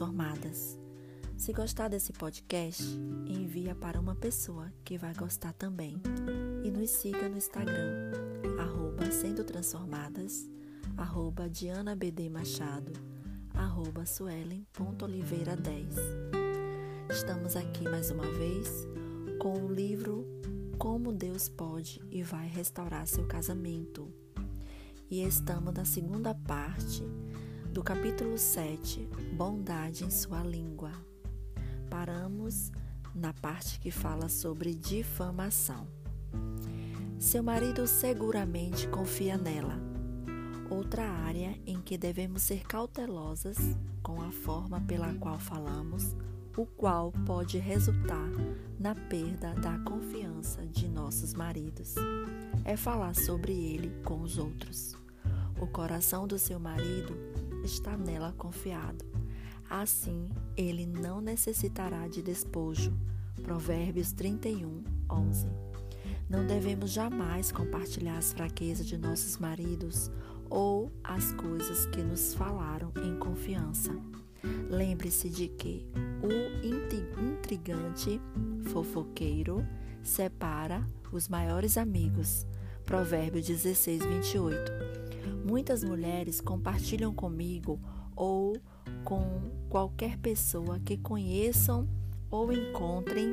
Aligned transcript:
transformadas. 0.00 0.78
Se 1.36 1.52
gostar 1.52 1.88
desse 1.88 2.10
podcast, 2.14 2.82
envia 3.26 3.74
para 3.74 4.00
uma 4.00 4.14
pessoa 4.14 4.72
que 4.82 4.96
vai 4.96 5.12
gostar 5.14 5.52
também. 5.52 6.00
E 6.64 6.70
nos 6.70 6.88
siga 6.88 7.28
no 7.28 7.36
Instagram, 7.36 8.10
arroba 8.58 9.10
Sendo 9.10 9.44
Transformadas, 9.44 10.48
arroba 10.96 11.50
Diana 11.50 11.94
BD 11.94 12.30
Machado, 12.30 12.92
arroba 13.54 14.06
Suelen.oliveira10. 14.06 15.94
Estamos 17.10 17.56
aqui 17.56 17.84
mais 17.84 18.10
uma 18.10 18.26
vez 18.32 18.86
com 19.38 19.66
o 19.66 19.70
livro 19.70 20.26
Como 20.78 21.12
Deus 21.12 21.46
Pode 21.48 22.00
e 22.10 22.22
Vai 22.22 22.48
Restaurar 22.48 23.06
Seu 23.06 23.26
Casamento. 23.26 24.10
E 25.10 25.22
estamos 25.22 25.74
na 25.74 25.84
segunda 25.84 26.34
parte 26.34 27.02
do 27.72 27.84
capítulo 27.84 28.36
7, 28.36 29.08
Bondade 29.32 30.04
em 30.04 30.10
Sua 30.10 30.42
Língua. 30.42 30.90
Paramos 31.88 32.72
na 33.14 33.32
parte 33.32 33.78
que 33.78 33.92
fala 33.92 34.28
sobre 34.28 34.74
difamação. 34.74 35.86
Seu 37.16 37.44
marido 37.44 37.86
seguramente 37.86 38.88
confia 38.88 39.38
nela. 39.38 39.78
Outra 40.68 41.04
área 41.04 41.56
em 41.64 41.80
que 41.80 41.96
devemos 41.96 42.42
ser 42.42 42.66
cautelosas 42.66 43.56
com 44.02 44.20
a 44.20 44.32
forma 44.32 44.80
pela 44.80 45.14
qual 45.14 45.38
falamos, 45.38 46.16
o 46.56 46.66
qual 46.66 47.12
pode 47.24 47.58
resultar 47.58 48.30
na 48.80 48.96
perda 48.96 49.54
da 49.54 49.78
confiança 49.78 50.66
de 50.66 50.88
nossos 50.88 51.34
maridos, 51.34 51.94
é 52.64 52.76
falar 52.76 53.14
sobre 53.14 53.52
ele 53.52 53.92
com 54.02 54.22
os 54.22 54.38
outros. 54.38 54.96
O 55.60 55.66
coração 55.66 56.26
do 56.26 56.38
seu 56.38 56.58
marido 56.58 57.29
está 57.64 57.96
nela 57.96 58.32
confiado. 58.36 59.04
Assim, 59.68 60.28
ele 60.56 60.86
não 60.86 61.20
necessitará 61.20 62.08
de 62.08 62.22
despojo. 62.22 62.92
Provérbios 63.42 64.12
31, 64.12 64.82
11. 65.10 65.46
Não 66.28 66.46
devemos 66.46 66.90
jamais 66.90 67.50
compartilhar 67.50 68.18
as 68.18 68.32
fraquezas 68.32 68.86
de 68.86 68.96
nossos 68.96 69.36
maridos 69.38 70.10
ou 70.48 70.90
as 71.02 71.32
coisas 71.32 71.86
que 71.86 72.02
nos 72.02 72.34
falaram 72.34 72.92
em 73.04 73.16
confiança. 73.18 73.92
Lembre-se 74.68 75.28
de 75.28 75.48
que 75.48 75.86
o 76.22 76.66
intrigante 77.32 78.20
fofoqueiro 78.72 79.66
separa 80.02 80.86
os 81.12 81.28
maiores 81.28 81.76
amigos. 81.76 82.46
Provérbio 82.84 83.42
16, 83.42 84.04
28. 84.04 84.99
Muitas 85.44 85.82
mulheres 85.82 86.40
compartilham 86.40 87.12
comigo 87.14 87.80
ou 88.14 88.56
com 89.04 89.50
qualquer 89.68 90.18
pessoa 90.18 90.78
que 90.80 90.96
conheçam 90.96 91.88
ou 92.30 92.52
encontrem 92.52 93.32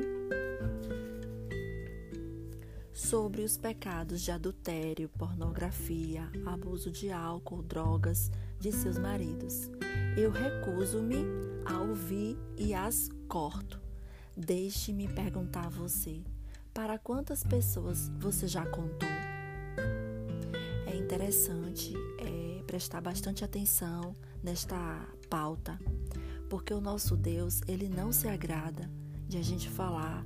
sobre 2.92 3.42
os 3.42 3.56
pecados 3.56 4.20
de 4.20 4.30
adultério, 4.30 5.08
pornografia, 5.10 6.28
abuso 6.44 6.90
de 6.90 7.10
álcool, 7.10 7.62
drogas 7.62 8.30
de 8.58 8.72
seus 8.72 8.98
maridos. 8.98 9.70
Eu 10.16 10.30
recuso-me 10.30 11.24
a 11.64 11.80
ouvir 11.80 12.36
e 12.56 12.74
as 12.74 13.08
corto. 13.28 13.80
Deixe-me 14.36 15.06
perguntar 15.06 15.66
a 15.66 15.70
você: 15.70 16.22
para 16.74 16.98
quantas 16.98 17.44
pessoas 17.44 18.10
você 18.18 18.48
já 18.48 18.66
contou? 18.66 19.27
Interessante 21.08 21.94
é, 22.18 22.62
prestar 22.66 23.00
bastante 23.00 23.42
atenção 23.42 24.14
nesta 24.42 24.76
pauta, 25.30 25.80
porque 26.50 26.74
o 26.74 26.82
nosso 26.82 27.16
Deus 27.16 27.62
ele 27.66 27.88
não 27.88 28.12
se 28.12 28.28
agrada 28.28 28.90
de 29.26 29.38
a 29.38 29.42
gente 29.42 29.70
falar 29.70 30.22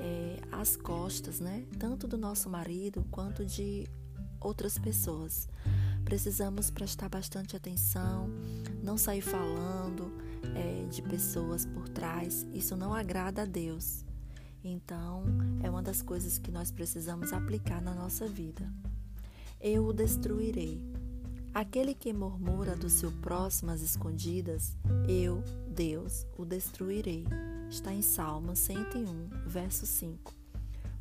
é, 0.00 0.40
às 0.50 0.76
costas, 0.76 1.38
né? 1.38 1.64
Tanto 1.78 2.08
do 2.08 2.18
nosso 2.18 2.50
marido 2.50 3.06
quanto 3.08 3.46
de 3.46 3.86
outras 4.40 4.76
pessoas. 4.78 5.48
Precisamos 6.04 6.72
prestar 6.72 7.08
bastante 7.08 7.54
atenção, 7.54 8.28
não 8.82 8.98
sair 8.98 9.22
falando 9.22 10.12
é, 10.56 10.88
de 10.88 11.02
pessoas 11.02 11.64
por 11.64 11.88
trás. 11.88 12.44
Isso 12.52 12.76
não 12.76 12.92
agrada 12.92 13.42
a 13.42 13.46
Deus. 13.46 14.04
Então, 14.64 15.22
é 15.62 15.70
uma 15.70 15.84
das 15.84 16.02
coisas 16.02 16.36
que 16.36 16.50
nós 16.50 16.72
precisamos 16.72 17.32
aplicar 17.32 17.80
na 17.80 17.94
nossa 17.94 18.26
vida 18.26 18.68
eu 19.60 19.86
o 19.86 19.92
destruirei. 19.92 20.80
Aquele 21.52 21.94
que 21.94 22.12
murmura 22.12 22.74
do 22.74 22.88
seu 22.88 23.12
próximo 23.12 23.70
às 23.70 23.82
escondidas, 23.82 24.76
eu, 25.06 25.42
Deus, 25.68 26.26
o 26.38 26.44
destruirei. 26.46 27.26
Está 27.68 27.92
em 27.92 28.00
Salmo 28.00 28.56
101, 28.56 29.28
verso 29.46 29.84
5. 29.84 30.32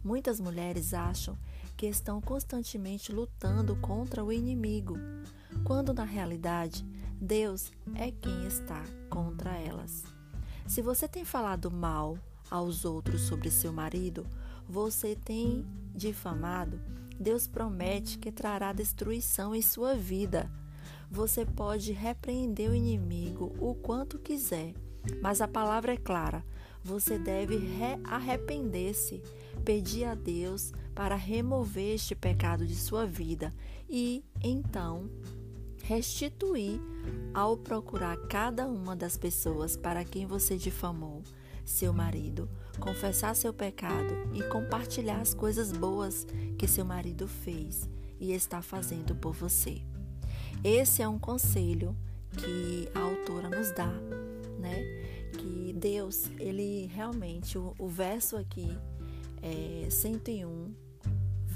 Muitas 0.03 0.39
mulheres 0.39 0.93
acham 0.93 1.37
que 1.77 1.85
estão 1.85 2.19
constantemente 2.19 3.13
lutando 3.13 3.75
contra 3.77 4.23
o 4.23 4.33
inimigo, 4.33 4.97
quando 5.63 5.93
na 5.93 6.03
realidade 6.03 6.85
Deus 7.21 7.71
é 7.95 8.11
quem 8.11 8.45
está 8.45 8.83
contra 9.09 9.57
elas. 9.57 10.03
Se 10.67 10.81
você 10.81 11.07
tem 11.07 11.23
falado 11.23 11.71
mal 11.71 12.17
aos 12.51 12.83
outros 12.83 13.21
sobre 13.21 13.49
seu 13.49 13.71
marido, 13.71 14.25
você 14.67 15.15
tem 15.15 15.65
difamado 15.95 16.79
Deus 17.19 17.47
promete 17.47 18.17
que 18.17 18.31
trará 18.31 18.71
destruição 18.71 19.53
em 19.53 19.61
sua 19.61 19.95
vida. 19.95 20.49
Você 21.11 21.45
pode 21.45 21.91
repreender 21.91 22.69
o 22.69 22.75
inimigo 22.75 23.53
o 23.59 23.75
quanto 23.75 24.19
quiser, 24.19 24.73
mas 25.21 25.41
a 25.41 25.47
palavra 25.47 25.93
é 25.93 25.97
clara. 25.97 26.45
Você 26.83 27.19
deve 27.19 27.59
arrepender-se, 28.05 29.21
pedir 29.65 30.05
a 30.05 30.15
Deus 30.15 30.71
para 30.95 31.15
remover 31.15 31.95
este 31.95 32.15
pecado 32.15 32.65
de 32.65 32.75
sua 32.75 33.05
vida 33.05 33.53
e, 33.89 34.23
então, 34.41 35.09
restituir 35.83 36.79
ao 37.33 37.57
procurar 37.57 38.15
cada 38.27 38.67
uma 38.67 38.95
das 38.95 39.17
pessoas 39.17 39.75
para 39.75 40.05
quem 40.05 40.25
você 40.25 40.55
difamou, 40.55 41.21
seu 41.65 41.91
marido, 41.91 42.49
confessar 42.79 43.35
seu 43.35 43.53
pecado 43.53 44.15
e 44.33 44.41
compartilhar 44.43 45.19
as 45.21 45.33
coisas 45.33 45.71
boas 45.71 46.25
que 46.57 46.67
seu 46.67 46.85
marido 46.85 47.27
fez 47.27 47.89
e 48.19 48.33
está 48.33 48.61
fazendo 48.61 49.15
por 49.15 49.33
você. 49.33 49.81
Esse 50.63 51.01
é 51.01 51.07
um 51.07 51.19
conselho 51.19 51.95
que 52.37 52.89
a 52.93 52.99
autora 52.99 53.49
nos 53.49 53.71
dá, 53.71 53.91
né? 54.59 54.83
Que 55.33 55.73
Deus, 55.73 56.29
ele 56.39 56.87
realmente, 56.87 57.57
o, 57.57 57.73
o 57.77 57.87
verso 57.87 58.35
aqui 58.35 58.77
é 59.41 59.89
101, 59.89 60.73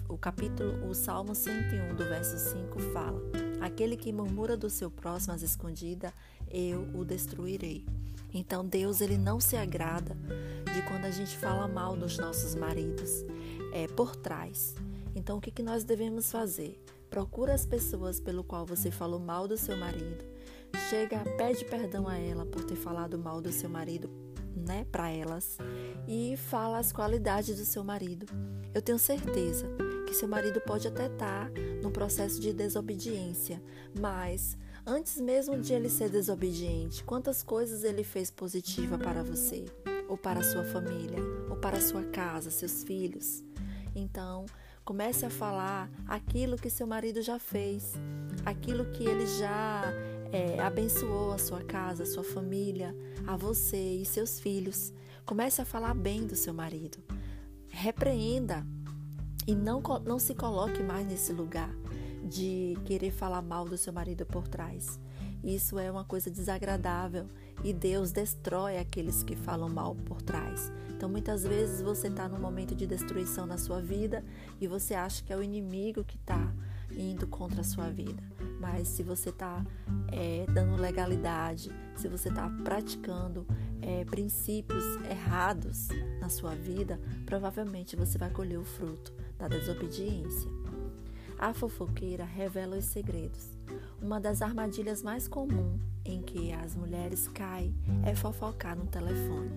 o 0.08 0.18
capítulo, 0.18 0.88
o 0.88 0.94
Salmo 0.94 1.34
101 1.34 1.96
do 1.96 2.04
verso 2.06 2.38
5 2.38 2.80
fala: 2.94 3.22
Aquele 3.60 3.98
que 3.98 4.14
murmura 4.14 4.56
do 4.56 4.70
seu 4.70 4.90
próximo 4.92 5.34
às 5.34 5.42
escondidas, 5.42 6.14
eu 6.50 6.88
o 6.94 7.04
destruirei. 7.04 7.86
Então 8.34 8.66
Deus 8.66 9.02
ele 9.02 9.18
não 9.18 9.40
se 9.40 9.56
agrada 9.56 10.18
de 10.74 10.82
quando 10.84 11.06
a 11.06 11.12
gente 11.12 11.38
fala 11.38 11.68
mal 11.68 11.96
dos 11.96 12.18
nossos 12.18 12.56
maridos 12.56 13.24
é, 13.72 13.88
por 13.88 14.16
trás. 14.16 14.76
Então 15.16 15.38
o 15.38 15.42
que, 15.42 15.52
que 15.52 15.62
nós 15.62 15.84
devemos 15.84 16.32
fazer? 16.32 16.82
Procura 17.10 17.54
as 17.54 17.66
pessoas 17.66 18.20
pelo 18.20 18.44
qual 18.44 18.66
você 18.66 18.90
falou 18.90 19.20
mal 19.20 19.48
do 19.48 19.56
seu 19.56 19.78
marido. 19.78 20.26
Chega, 20.90 21.20
pede 21.38 21.64
perdão 21.66 22.08
a 22.08 22.18
ela 22.18 22.46
por 22.46 22.64
ter 22.64 22.76
falado 22.76 23.20
mal 23.20 23.40
do 23.40 23.52
seu 23.52 23.70
marido, 23.70 24.10
né, 24.56 24.86
para 24.92 25.10
elas 25.10 25.58
e 26.08 26.36
fala 26.36 26.80
as 26.80 26.92
qualidades 26.92 27.58
do 27.58 27.66
seu 27.66 27.84
marido. 27.84 28.26
Eu 28.74 28.82
tenho 28.82 28.98
certeza 28.98 29.68
que 30.08 30.14
seu 30.14 30.28
marido 30.28 30.60
pode 30.62 30.88
até 30.88 31.06
estar 31.06 31.50
tá 31.50 31.52
no 31.82 31.92
processo 31.92 32.40
de 32.40 32.52
desobediência, 32.52 33.62
mas 34.00 34.58
Antes 34.86 35.20
mesmo 35.22 35.58
de 35.58 35.74
ele 35.74 35.90
ser 35.90 36.10
desobediente, 36.10 37.06
quantas 37.06 37.42
coisas 37.42 37.86
ele 37.86 38.04
fez 38.04 38.30
positiva 38.30 38.98
para 38.98 39.24
você, 39.24 39.64
ou 40.10 40.18
para 40.18 40.44
sua 40.44 40.66
família, 40.66 41.20
ou 41.50 41.56
para 41.56 41.80
sua 41.80 42.04
casa, 42.04 42.52
seus 42.52 42.84
filhos. 42.84 43.42
Então, 43.96 44.46
comece 44.84 45.26
a 45.26 45.30
falar 45.30 45.90
aquilo 46.06 46.58
que 46.58 46.70
seu 46.70 46.86
marido 46.86 47.22
já 47.22 47.40
fez, 47.40 47.94
aquilo 48.46 48.92
que 48.92 49.06
ele 49.06 49.26
já 49.26 49.84
é, 50.34 50.60
abençoou 50.60 51.32
a 51.32 51.38
sua 51.38 51.64
casa, 51.64 52.04
a 52.04 52.06
sua 52.06 52.24
família, 52.24 52.94
a 53.26 53.38
você 53.38 53.78
e 53.78 54.06
seus 54.06 54.38
filhos. 54.38 54.92
Comece 55.26 55.62
a 55.62 55.66
falar 55.66 55.94
bem 55.94 56.28
do 56.28 56.36
seu 56.36 56.54
marido. 56.54 56.98
Repreenda 57.70 58.68
e 59.48 59.56
não, 59.56 59.82
não 60.06 60.20
se 60.20 60.36
coloque 60.36 60.84
mais 60.84 61.08
nesse 61.08 61.32
lugar 61.32 61.74
de 62.24 62.78
querer 62.86 63.12
falar 63.12 63.42
mal 63.42 63.66
do 63.66 63.78
seu 63.78 63.92
marido 63.92 64.26
por 64.26 64.48
trás. 64.48 65.00
Isso 65.44 65.78
é 65.78 65.92
uma 65.92 66.06
coisa 66.06 66.32
desagradável 66.32 67.28
e 67.64 67.74
Deus 67.74 68.12
destrói 68.14 68.78
aqueles 68.78 69.24
que 69.24 69.36
falam 69.36 69.68
mal 69.68 69.94
por 69.94 70.22
trás. 70.22 70.72
Então, 70.90 71.10
muitas 71.10 71.44
vezes 71.44 71.82
você 71.82 72.08
está 72.08 72.30
num 72.30 72.40
momento 72.40 72.74
de 72.74 72.88
destruição 72.88 73.46
na 73.46 73.58
sua 73.58 73.82
vida 73.82 74.24
e 74.62 74.68
você 74.68 74.94
acha 74.94 75.22
que 75.22 75.34
é 75.34 75.38
o 75.38 75.44
inimigo 75.44 76.04
que 76.06 76.16
está 76.16 76.54
indo 76.98 77.28
contra 77.28 77.60
a 77.60 77.64
sua 77.64 77.90
vida. 77.90 78.24
Mas 78.60 78.88
se 78.88 79.04
você 79.04 79.30
está 79.30 79.66
é, 80.10 80.46
dando 80.54 80.82
legalidade, 80.82 81.70
se 81.98 82.08
você 82.08 82.30
está 82.30 82.50
praticando 82.64 83.46
é, 83.82 84.06
princípios 84.06 84.86
errados 85.10 85.90
na 86.22 86.30
sua 86.30 86.56
vida, 86.56 87.02
provavelmente 87.26 87.98
você 87.98 88.18
vai 88.18 88.30
colher 88.30 88.58
o 88.58 88.64
fruto 88.64 89.14
da 89.38 89.50
desobediência. 89.50 90.63
A 91.44 91.54
fofoqueira 91.54 92.24
revela 92.24 92.78
os 92.78 92.86
segredos. 92.86 93.50
Uma 94.02 94.18
das 94.18 94.42
armadilhas 94.42 95.04
mais 95.04 95.28
comuns 95.28 95.82
em 96.06 96.22
que 96.22 96.54
as 96.54 96.74
mulheres 96.74 97.28
caem 97.28 97.76
é 98.06 98.16
fofocar 98.16 98.78
no 98.78 98.86
telefone, 98.86 99.52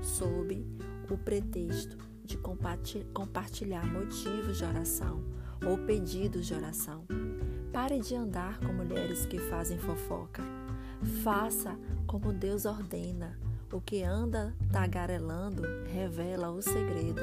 sob 0.00 0.66
o 1.10 1.18
pretexto 1.18 1.98
de 2.24 2.38
compartilhar 2.38 3.84
motivos 3.84 4.56
de 4.56 4.64
oração 4.64 5.22
ou 5.62 5.76
pedidos 5.76 6.46
de 6.46 6.54
oração. 6.54 7.04
Pare 7.70 8.00
de 8.00 8.14
andar 8.14 8.58
com 8.58 8.72
mulheres 8.72 9.26
que 9.26 9.38
fazem 9.38 9.76
fofoca. 9.76 10.42
Faça 11.22 11.78
como 12.06 12.32
Deus 12.32 12.64
ordena. 12.64 13.38
O 13.70 13.78
que 13.78 14.02
anda 14.02 14.54
tagarelando 14.72 15.64
revela 15.92 16.50
o 16.50 16.62
segredo. 16.62 17.20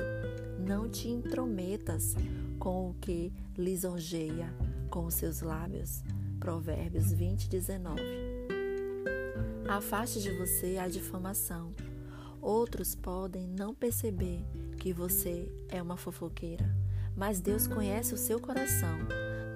Não 0.60 0.88
te 0.88 1.10
intrometas 1.10 2.15
com 2.63 2.92
o 2.92 2.94
que 2.94 3.33
lisonjeia 3.57 4.50
com 4.89 5.06
os 5.06 5.15
seus 5.15 5.42
lábios. 5.42 6.01
Provérbios 6.39 7.12
20, 7.12 7.50
19. 7.50 8.01
Afaste 9.68 10.21
de 10.21 10.31
você 10.31 10.77
a 10.77 10.88
difamação. 10.88 11.74
Outros 12.42 12.95
podem 12.95 13.45
não 13.50 13.75
perceber 13.75 14.45
que 14.77 14.94
você 14.94 15.51
é 15.68 15.81
uma 15.81 15.98
fofoqueira, 15.98 16.74
mas 17.18 17.42
Deus 17.42 17.68
conhece 17.68 18.13
o 18.13 18.18
seu 18.18 18.39
coração. 18.39 18.98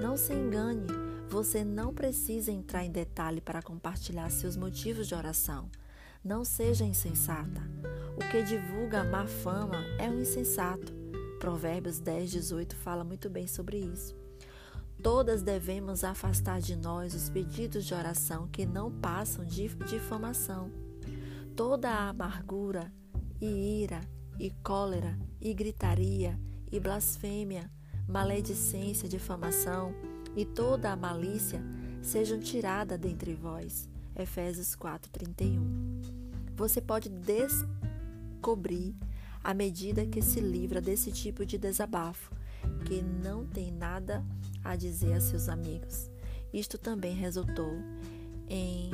Não 0.02 0.18
se 0.18 0.34
engane, 0.34 0.88
você 1.30 1.64
não 1.64 1.94
precisa 1.94 2.52
entrar 2.52 2.84
em 2.84 2.92
detalhe 2.92 3.40
para 3.40 3.62
compartilhar 3.62 4.30
seus 4.30 4.58
motivos 4.58 5.08
de 5.08 5.16
oração. 5.16 5.70
Não 6.22 6.44
seja 6.44 6.84
insensata. 6.84 7.62
O 8.18 8.30
que 8.30 8.44
divulga 8.44 9.06
má 9.06 9.26
fama 9.26 9.78
é 9.98 10.10
um 10.10 10.20
insensato. 10.20 10.97
Provérbios 11.40 12.00
10, 12.00 12.32
18 12.32 12.76
fala 12.76 13.04
muito 13.04 13.30
bem 13.30 13.48
sobre 13.48 13.78
isso. 13.78 14.16
Todas 15.02 15.44
devemos 15.44 16.04
afastar 16.04 16.60
de 16.60 16.76
nós 16.76 17.14
os 17.14 17.30
pedidos 17.30 17.86
de 17.86 17.94
oração 17.94 18.48
que 18.48 18.66
não 18.66 18.92
passam 18.92 19.46
de 19.46 19.68
difamação. 19.68 20.72
Toda 21.56 21.90
a 21.90 22.10
amargura, 22.10 22.92
e 23.40 23.84
ira, 23.84 24.02
e 24.40 24.50
cólera, 24.64 25.18
e 25.40 25.54
gritaria, 25.54 26.40
e 26.72 26.80
blasfêmia, 26.80 27.72
maledicência, 28.08 29.08
difamação 29.08 29.94
e 30.36 30.46
toda 30.46 30.92
a 30.92 30.96
malícia 30.96 31.62
sejam 32.02 32.40
tiradas 32.40 33.00
dentre 33.00 33.34
vós. 33.34 33.90
Efésios 34.16 34.76
4:31. 34.76 36.02
Você 36.56 36.82
pode 36.82 37.10
descobrir 37.10 38.96
à 39.48 39.54
medida 39.54 40.06
que 40.06 40.22
se 40.22 40.42
livra 40.42 40.82
desse 40.82 41.10
tipo 41.10 41.46
de 41.46 41.58
desabafo, 41.58 42.36
que 42.84 43.02
não 43.02 43.46
tem 43.46 43.72
nada 43.72 44.22
a 44.62 44.76
dizer 44.76 45.14
a 45.14 45.22
seus 45.22 45.48
amigos. 45.48 46.12
Isto 46.54 46.78
também 46.78 47.16
resultou 47.16 47.72
em 48.50 48.92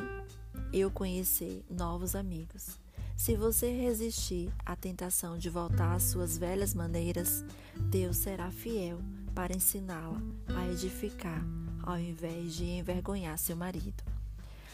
eu 0.72 0.92
conhecer 0.92 1.66
novos 1.68 2.14
amigos. 2.16 2.80
Se 3.18 3.36
você 3.36 3.72
resistir 3.72 4.54
à 4.64 4.76
tentação 4.76 5.40
de 5.40 5.50
voltar 5.50 5.96
às 5.96 6.04
suas 6.04 6.38
velhas 6.38 6.76
maneiras, 6.76 7.44
Deus 7.90 8.18
será 8.18 8.52
fiel 8.52 9.00
para 9.34 9.56
ensiná-la 9.56 10.22
a 10.56 10.68
edificar, 10.68 11.44
ao 11.82 11.98
invés 11.98 12.54
de 12.54 12.66
envergonhar 12.66 13.40
seu 13.40 13.56
marido. 13.56 14.04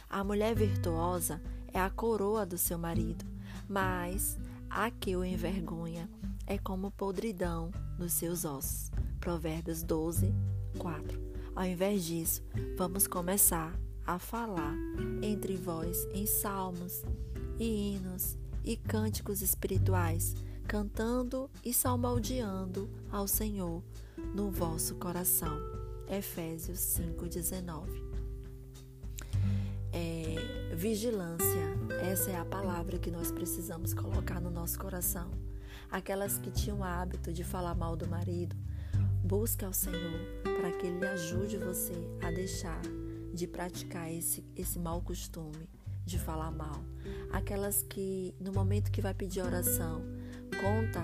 A 0.09 0.25
mulher 0.25 0.53
virtuosa 0.53 1.41
é 1.73 1.79
a 1.79 1.89
coroa 1.89 2.45
do 2.45 2.57
seu 2.57 2.77
marido, 2.77 3.23
mas 3.69 4.37
a 4.69 4.91
que 4.91 5.15
o 5.15 5.23
envergonha 5.23 6.09
é 6.45 6.57
como 6.57 6.91
podridão 6.91 7.71
nos 7.97 8.13
seus 8.13 8.45
ossos. 8.45 8.91
Provérbios 9.19 9.83
12, 9.83 10.33
4. 10.77 11.19
Ao 11.55 11.65
invés 11.65 12.05
disso, 12.05 12.41
vamos 12.77 13.07
começar 13.07 13.77
a 14.05 14.17
falar 14.17 14.75
entre 15.21 15.55
vós 15.55 16.07
em 16.13 16.25
salmos 16.25 17.03
e 17.59 17.93
hinos 17.93 18.37
e 18.63 18.77
cânticos 18.77 19.41
espirituais, 19.41 20.35
cantando 20.67 21.49
e 21.63 21.73
salmodiando 21.73 22.89
ao 23.11 23.27
Senhor 23.27 23.83
no 24.33 24.49
vosso 24.49 24.95
coração. 24.95 25.59
Efésios 26.07 26.79
5,19. 26.79 28.08
Vigilância, 30.79 31.75
essa 32.01 32.31
é 32.31 32.37
a 32.37 32.45
palavra 32.45 32.97
que 32.97 33.11
nós 33.11 33.33
precisamos 33.33 33.93
colocar 33.93 34.39
no 34.39 34.49
nosso 34.49 34.79
coração. 34.79 35.29
Aquelas 35.91 36.37
que 36.37 36.49
tinham 36.49 36.79
o 36.79 36.83
hábito 36.85 37.33
de 37.33 37.43
falar 37.43 37.75
mal 37.75 37.97
do 37.97 38.07
marido, 38.07 38.55
busque 39.21 39.65
ao 39.65 39.73
Senhor 39.73 40.21
para 40.41 40.71
que 40.71 40.87
Ele 40.87 41.05
ajude 41.05 41.57
você 41.57 41.91
a 42.21 42.31
deixar 42.31 42.79
de 43.33 43.45
praticar 43.45 44.09
esse, 44.09 44.41
esse 44.55 44.79
mau 44.79 45.01
costume 45.01 45.67
de 46.05 46.17
falar 46.17 46.49
mal. 46.49 46.81
Aquelas 47.29 47.83
que, 47.83 48.33
no 48.39 48.53
momento 48.53 48.89
que 48.89 49.01
vai 49.01 49.13
pedir 49.13 49.41
oração, 49.41 50.01
conta 50.61 51.03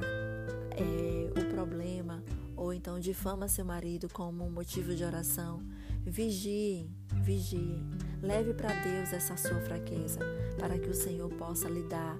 é, 0.71 1.37
o 1.37 1.53
problema 1.53 2.23
ou 2.55 2.73
então 2.73 2.97
difama 2.97 3.49
seu 3.49 3.65
marido 3.65 4.07
como 4.07 4.45
um 4.45 4.49
motivo 4.49 4.95
de 4.95 5.03
oração. 5.03 5.61
Vigiem, 6.05 6.95
vigiem. 7.23 7.83
Leve 8.21 8.53
para 8.53 8.73
Deus 8.83 9.11
essa 9.11 9.35
sua 9.35 9.59
fraqueza, 9.61 10.19
para 10.59 10.77
que 10.77 10.87
o 10.87 10.93
Senhor 10.93 11.29
possa 11.33 11.67
lhe 11.67 11.81
dar 11.81 12.19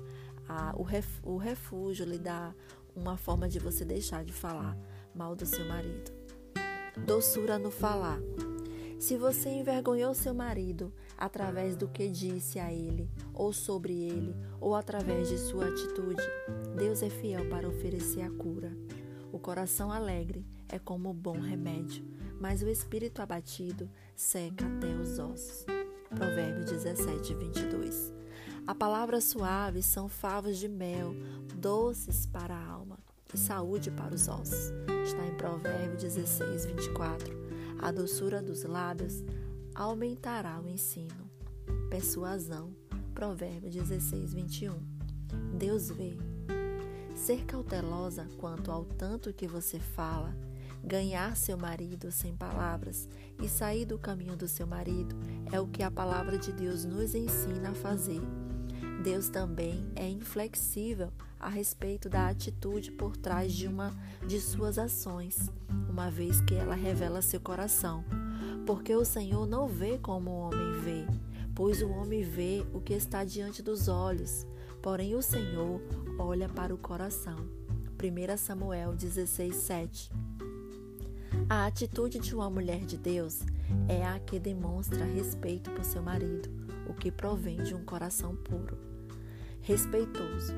a, 0.50 0.74
o, 0.76 0.82
ref, 0.82 1.08
o 1.24 1.38
refúgio, 1.38 2.04
lhe 2.04 2.18
dar 2.18 2.56
uma 2.96 3.16
forma 3.16 3.48
de 3.48 3.60
você 3.60 3.86
deixar 3.86 4.26
de 4.26 4.34
falar 4.34 4.76
mal 5.14 5.36
do 5.36 5.46
seu 5.46 5.66
marido. 5.68 6.12
Doçura 7.06 7.60
no 7.60 7.70
falar. 7.70 8.20
Se 8.98 9.18
você 9.18 9.50
envergonhou 9.50 10.16
seu 10.16 10.34
marido 10.34 10.92
através 11.16 11.76
do 11.76 11.88
que 11.88 12.10
disse 12.10 12.58
a 12.58 12.74
ele, 12.74 13.08
ou 13.34 13.54
sobre 13.54 13.94
ele, 13.94 14.36
ou 14.60 14.74
através 14.74 15.30
de 15.30 15.38
sua 15.38 15.68
atitude, 15.68 16.24
Deus 16.76 17.04
é 17.04 17.10
fiel 17.10 17.48
para 17.50 17.68
oferecer 17.68 18.22
a 18.22 18.32
cura. 18.32 18.76
O 19.32 19.38
coração 19.38 19.92
alegre 19.92 20.44
é 20.70 20.80
como 20.80 21.14
bom 21.14 21.40
remédio, 21.40 22.04
mas 22.46 22.62
o 22.62 22.70
espírito 22.70 23.24
abatido 23.24 23.90
seca 24.16 24.68
até 24.68 24.94
os 24.94 25.18
ossos. 25.18 25.66
Provérbios 26.10 26.70
17, 26.70 27.34
22. 27.34 28.14
A 28.68 28.76
palavra 28.76 29.20
suave 29.20 29.82
são 29.82 30.08
favos 30.08 30.60
de 30.60 30.68
mel, 30.68 31.16
doces 31.56 32.28
para 32.28 32.54
a 32.54 32.64
alma 32.64 33.00
e 33.34 33.38
saúde 33.38 33.90
para 33.90 34.14
os 34.14 34.28
ossos. 34.28 34.72
Está 35.04 35.26
em 35.26 35.34
Provérbios 35.34 36.04
16, 36.04 36.68
24. 36.68 37.36
A 37.80 37.92
doçura 37.92 38.44
dos 38.44 38.64
lábios 38.64 39.24
aumentará 39.74 40.62
o 40.62 40.68
ensino. 40.68 41.28
Persuasão. 41.90 42.76
Provérbios 43.16 43.74
16, 43.74 44.36
21. 44.36 44.78
Deus 45.58 45.90
vê 45.90 46.16
Ser 47.16 47.46
cautelosa 47.46 48.28
quanto 48.38 48.72
ao 48.72 48.84
tanto 48.84 49.34
que 49.34 49.48
você 49.48 49.80
fala, 49.80 50.36
ganhar 50.86 51.36
seu 51.36 51.58
marido 51.58 52.12
sem 52.12 52.36
palavras 52.36 53.10
e 53.42 53.50
sair 53.50 53.86
do 53.86 53.98
caminho 53.98 54.36
do 54.36 54.48
seu 54.48 54.68
marido 54.68 55.16
é 55.52 55.60
o 55.60 55.68
que 55.68 55.82
a 55.82 55.90
palavra 55.90 56.38
de 56.38 56.52
Deus 56.52 56.86
nos 56.86 57.16
ensina 57.16 57.72
a 57.72 57.76
fazer. 57.76 58.22
Deus 59.04 59.28
também 59.30 59.92
é 59.96 60.08
inflexível 60.08 61.12
a 61.40 61.50
respeito 61.50 62.08
da 62.08 62.30
atitude 62.30 62.92
por 62.92 63.18
trás 63.18 63.52
de 63.54 63.68
uma 63.68 63.94
de 64.28 64.40
suas 64.40 64.78
ações, 64.78 65.52
uma 65.90 66.10
vez 66.10 66.40
que 66.42 66.56
ela 66.56 66.76
revela 66.76 67.22
seu 67.22 67.40
coração. 67.40 68.04
Porque 68.66 68.96
o 68.96 69.06
Senhor 69.06 69.46
não 69.46 69.68
vê 69.68 69.98
como 69.98 70.32
o 70.32 70.40
homem 70.40 70.82
vê, 70.82 71.06
pois 71.54 71.82
o 71.82 71.90
homem 71.90 72.24
vê 72.24 72.66
o 72.74 72.80
que 72.80 72.94
está 72.94 73.24
diante 73.24 73.62
dos 73.62 73.88
olhos, 73.88 74.46
porém 74.82 75.16
o 75.16 75.22
Senhor 75.22 75.82
olha 76.18 76.50
para 76.50 76.74
o 76.74 76.78
coração. 76.78 77.38
1 78.02 78.38
Samuel 78.38 78.94
16, 78.94 79.56
7. 79.56 80.35
A 81.50 81.66
atitude 81.66 82.20
de 82.20 82.36
uma 82.36 82.50
mulher 82.50 82.86
de 82.86 82.98
Deus 82.98 83.42
é 83.88 84.06
a 84.06 84.20
que 84.20 84.40
demonstra 84.40 85.06
respeito 85.06 85.72
por 85.72 85.84
seu 85.84 86.02
marido, 86.02 86.50
o 86.88 86.94
que 86.94 87.12
provém 87.12 87.62
de 87.64 87.74
um 87.76 87.84
coração 87.84 88.36
puro. 88.36 88.78
Respeitoso. 89.62 90.54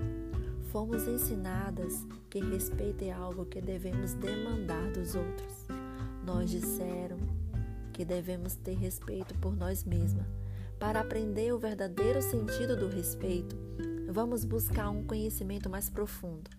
Fomos 0.72 1.08
ensinadas 1.08 2.06
que 2.30 2.40
respeito 2.40 3.04
é 3.04 3.12
algo 3.12 3.46
que 3.46 3.62
devemos 3.62 4.14
demandar 4.14 4.92
dos 4.92 5.16
outros. 5.16 5.54
Nós 6.26 6.50
disseram 6.50 7.18
que 7.94 8.04
devemos 8.04 8.56
ter 8.56 8.76
respeito 8.76 9.34
por 9.40 9.56
nós 9.56 9.84
mesmas. 9.84 10.28
Para 10.80 11.00
aprender 11.00 11.54
o 11.54 11.58
verdadeiro 11.58 12.22
sentido 12.22 12.76
do 12.76 12.88
respeito, 12.88 13.56
Vamos 14.10 14.46
buscar 14.46 14.90
um 14.90 15.04
conhecimento 15.04 15.70
mais 15.70 15.90
profundo. 15.90 16.50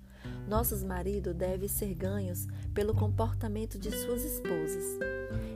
Nossos 0.47 0.83
maridos 0.83 1.35
devem 1.35 1.69
ser 1.69 1.95
ganhos 1.95 2.47
pelo 2.73 2.95
comportamento 2.95 3.79
de 3.79 3.91
suas 3.91 4.25
esposas. 4.25 4.99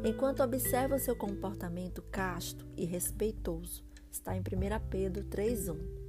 Enquanto 0.04 0.42
observa 0.42 0.98
seu 0.98 1.16
comportamento 1.16 2.02
casto 2.10 2.66
e 2.76 2.84
respeitoso, 2.84 3.82
está 4.10 4.36
em 4.36 4.40
1 4.40 4.80
Pedro 4.90 5.24
3:1. 5.24 6.02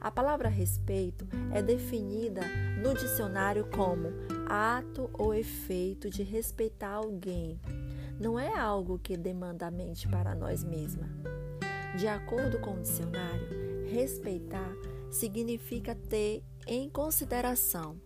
A 0.00 0.12
palavra 0.12 0.48
respeito 0.48 1.26
é 1.52 1.60
definida 1.60 2.42
no 2.80 2.94
dicionário 2.94 3.66
como 3.66 4.10
ato 4.48 5.10
ou 5.12 5.34
efeito 5.34 6.08
de 6.08 6.22
respeitar 6.22 6.90
alguém. 6.90 7.60
Não 8.20 8.38
é 8.38 8.56
algo 8.56 8.98
que 8.98 9.16
demanda 9.16 9.70
mente 9.70 10.06
para 10.06 10.36
nós 10.36 10.62
mesma. 10.62 11.08
De 11.96 12.06
acordo 12.06 12.60
com 12.60 12.74
o 12.74 12.80
dicionário, 12.80 13.48
respeitar 13.90 14.72
significa 15.10 15.94
ter 15.94 16.42
em 16.66 16.88
consideração, 16.88 18.00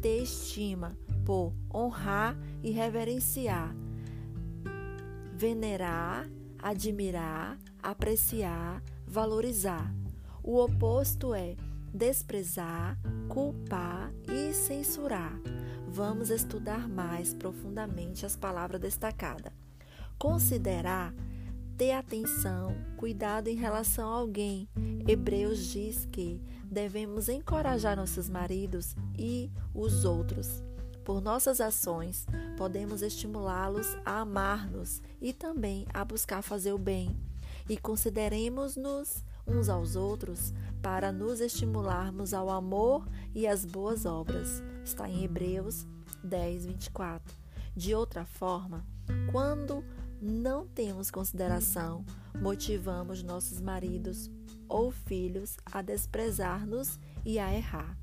ter 0.00 0.22
estima 0.22 0.96
por 1.24 1.52
honrar 1.72 2.36
e 2.62 2.70
reverenciar, 2.70 3.74
venerar, 5.34 6.28
admirar, 6.58 7.58
apreciar, 7.82 8.82
valorizar. 9.06 9.94
O 10.42 10.58
oposto 10.58 11.34
é 11.34 11.56
desprezar, 11.92 12.98
culpar 13.28 14.12
e 14.28 14.52
censurar. 14.52 15.40
Vamos 15.86 16.30
estudar 16.30 16.88
mais 16.88 17.34
profundamente 17.34 18.24
as 18.24 18.36
palavras 18.36 18.80
destacadas. 18.80 19.52
Considerar 20.18 21.14
ter 21.76 21.92
atenção, 21.92 22.74
cuidado 22.96 23.48
em 23.48 23.56
relação 23.56 24.08
a 24.10 24.16
alguém. 24.16 24.68
Hebreus 25.06 25.58
diz 25.66 26.06
que 26.10 26.40
devemos 26.64 27.28
encorajar 27.28 27.96
nossos 27.96 28.28
maridos 28.28 28.94
e 29.18 29.50
os 29.74 30.04
outros. 30.04 30.62
Por 31.04 31.20
nossas 31.20 31.60
ações, 31.60 32.26
podemos 32.56 33.02
estimulá-los 33.02 33.96
a 34.04 34.20
amar-nos 34.20 35.02
e 35.20 35.32
também 35.32 35.86
a 35.92 36.04
buscar 36.04 36.42
fazer 36.42 36.72
o 36.72 36.78
bem. 36.78 37.16
E 37.68 37.76
consideremos-nos 37.76 39.24
uns 39.46 39.68
aos 39.68 39.96
outros 39.96 40.52
para 40.80 41.10
nos 41.10 41.40
estimularmos 41.40 42.32
ao 42.32 42.48
amor 42.50 43.08
e 43.34 43.46
às 43.46 43.64
boas 43.64 44.06
obras. 44.06 44.62
Está 44.84 45.08
em 45.08 45.24
Hebreus 45.24 45.86
10, 46.22 46.66
24. 46.66 47.34
De 47.74 47.94
outra 47.94 48.24
forma, 48.24 48.84
quando 49.30 49.84
não 50.22 50.64
temos 50.68 51.10
consideração, 51.10 52.04
motivamos 52.40 53.24
nossos 53.24 53.60
maridos 53.60 54.30
ou 54.68 54.92
filhos 54.92 55.56
a 55.66 55.82
desprezar-nos 55.82 57.00
e 57.24 57.40
a 57.40 57.52
errar. 57.52 57.98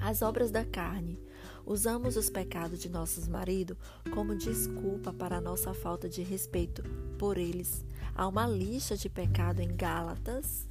As 0.00 0.22
obras 0.22 0.52
da 0.52 0.64
carne. 0.64 1.18
Usamos 1.66 2.16
os 2.16 2.30
pecados 2.30 2.78
de 2.78 2.88
nossos 2.88 3.28
maridos 3.28 3.76
como 4.14 4.34
desculpa 4.34 5.12
para 5.12 5.40
nossa 5.40 5.74
falta 5.74 6.08
de 6.08 6.22
respeito 6.22 6.82
por 7.18 7.36
eles. 7.36 7.84
Há 8.14 8.26
uma 8.26 8.46
lista 8.46 8.96
de 8.96 9.10
pecado 9.10 9.60
em 9.60 9.76
Gálatas. 9.76 10.66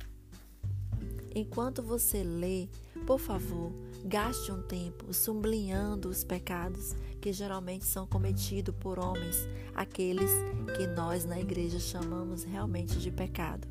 Enquanto 1.35 1.83
você 1.83 2.23
lê, 2.23 2.67
por 3.05 3.19
favor, 3.19 3.71
gaste 4.05 4.51
um 4.51 4.61
tempo 4.63 5.13
sublinhando 5.13 6.09
os 6.09 6.23
pecados 6.23 6.95
que 7.19 7.33
geralmente 7.33 7.85
são 7.85 8.05
cometidos 8.05 8.75
por 8.79 8.99
homens, 8.99 9.47
aqueles 9.75 10.31
que 10.75 10.87
nós 10.87 11.25
na 11.25 11.39
igreja 11.39 11.79
chamamos 11.79 12.43
realmente 12.43 12.97
de 12.97 13.11
pecado. 13.11 13.67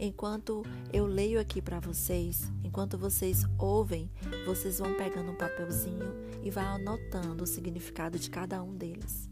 Enquanto 0.00 0.64
eu 0.92 1.06
leio 1.06 1.40
aqui 1.40 1.60
para 1.60 1.80
vocês, 1.80 2.52
enquanto 2.62 2.96
vocês 2.96 3.44
ouvem, 3.58 4.08
vocês 4.46 4.78
vão 4.78 4.94
pegando 4.94 5.32
um 5.32 5.34
papelzinho 5.34 6.14
e 6.42 6.50
vão 6.50 6.62
anotando 6.62 7.42
o 7.42 7.46
significado 7.46 8.16
de 8.16 8.30
cada 8.30 8.62
um 8.62 8.76
deles. 8.76 9.28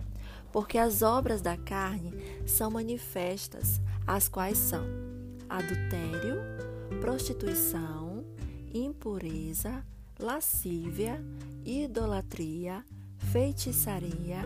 Porque 0.52 0.76
as 0.76 1.02
obras 1.02 1.40
da 1.40 1.56
carne 1.56 2.12
são 2.46 2.70
manifestas, 2.70 3.80
as 4.04 4.28
quais 4.28 4.58
são 4.58 4.84
adultério, 5.48 6.36
prostituição, 7.00 8.24
impureza, 8.74 9.84
lascívia, 10.18 11.22
idolatria, 11.64 12.84
feitiçaria, 13.32 14.42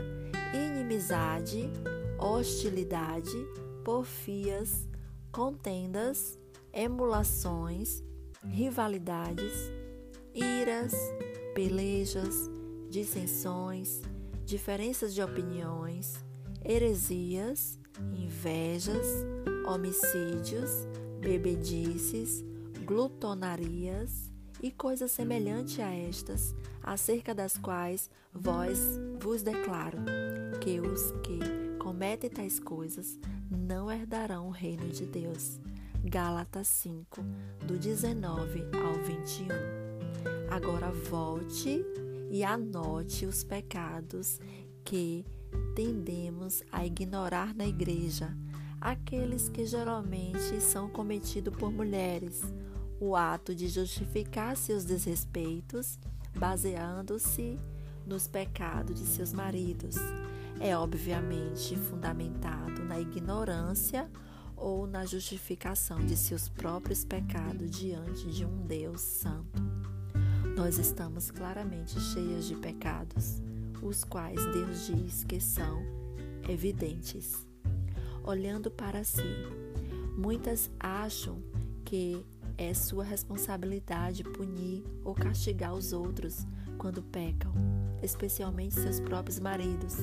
inimizade, 0.55 1.71
hostilidade, 2.19 3.37
porfias, 3.85 4.89
contendas, 5.31 6.39
emulações, 6.73 8.03
rivalidades, 8.45 9.53
iras, 10.35 10.93
pelejas, 11.55 12.51
dissensões, 12.89 14.01
diferenças 14.45 15.15
de 15.15 15.23
opiniões, 15.23 16.15
heresias, 16.65 17.79
invejas, 18.15 19.07
homicídios, 19.67 20.71
bebedices, 21.21 22.43
glutonarias 22.85 24.30
e 24.63 24.71
coisas 24.71 25.11
semelhantes 25.11 25.79
a 25.81 25.95
estas, 25.95 26.55
acerca 26.83 27.35
das 27.35 27.57
quais 27.57 28.11
vós 28.33 28.79
vos 29.21 29.43
declaro 29.43 29.99
que 30.61 30.81
os 30.81 31.13
que 31.23 31.39
cometem 31.79 32.31
tais 32.31 32.59
coisas 32.61 33.19
não 33.51 33.91
herdarão 33.91 34.49
o 34.49 34.51
reino 34.51 34.89
de 34.89 35.07
Deus. 35.07 35.59
Gálatas 36.05 36.69
5, 36.69 37.23
do 37.67 37.79
19 37.79 38.65
ao 38.83 38.95
21. 39.05 39.49
Agora 40.51 40.91
volte 40.91 41.85
e 42.31 42.43
anote 42.43 43.27
os 43.27 43.45
pecados 43.45 44.41
que 44.85 45.25
tendemos 45.75 46.63
a 46.71 46.87
ignorar 46.87 47.55
na 47.55 47.67
igreja, 47.67 48.35
aqueles 48.81 49.49
que 49.49 49.67
geralmente 49.67 50.61
são 50.61 50.89
cometidos 50.89 51.55
por 51.57 51.71
mulheres, 51.73 52.43
o 53.01 53.17
ato 53.17 53.55
de 53.55 53.67
justificar 53.67 54.57
seus 54.57 54.85
desrespeitos 54.85 55.99
baseando-se 56.39 57.59
nos 58.07 58.29
pecados 58.29 59.01
de 59.01 59.07
seus 59.07 59.33
maridos. 59.33 59.97
É 60.61 60.77
obviamente 60.77 61.75
fundamentado 61.77 62.85
na 62.85 63.01
ignorância 63.01 64.09
ou 64.57 64.87
na 64.87 65.07
justificação 65.07 66.05
de 66.05 66.17
seus 66.17 66.49
próprios 66.49 67.03
pecados 67.03 67.71
diante 67.71 68.31
de 68.31 68.45
um 68.45 68.67
Deus 68.67 69.01
Santo. 69.01 69.63
Nós 70.55 70.77
estamos 70.77 71.31
claramente 71.31 71.99
cheias 71.99 72.45
de 72.45 72.55
pecados, 72.57 73.41
os 73.83 74.05
quais 74.05 74.45
Deus 74.53 74.87
diz 74.87 75.25
que 75.25 75.41
são 75.41 75.83
evidentes. 76.47 77.47
Olhando 78.23 78.71
para 78.71 79.03
si, 79.03 79.23
muitas 80.19 80.71
acham 80.79 81.43
que 81.85 82.23
é 82.61 82.75
sua 82.75 83.03
responsabilidade 83.03 84.23
punir 84.23 84.85
ou 85.03 85.15
castigar 85.15 85.73
os 85.73 85.95
outros 85.95 86.47
quando 86.77 87.03
pecam, 87.03 87.55
especialmente 88.03 88.75
seus 88.75 89.01
próprios 89.01 89.41
maridos. 89.41 89.97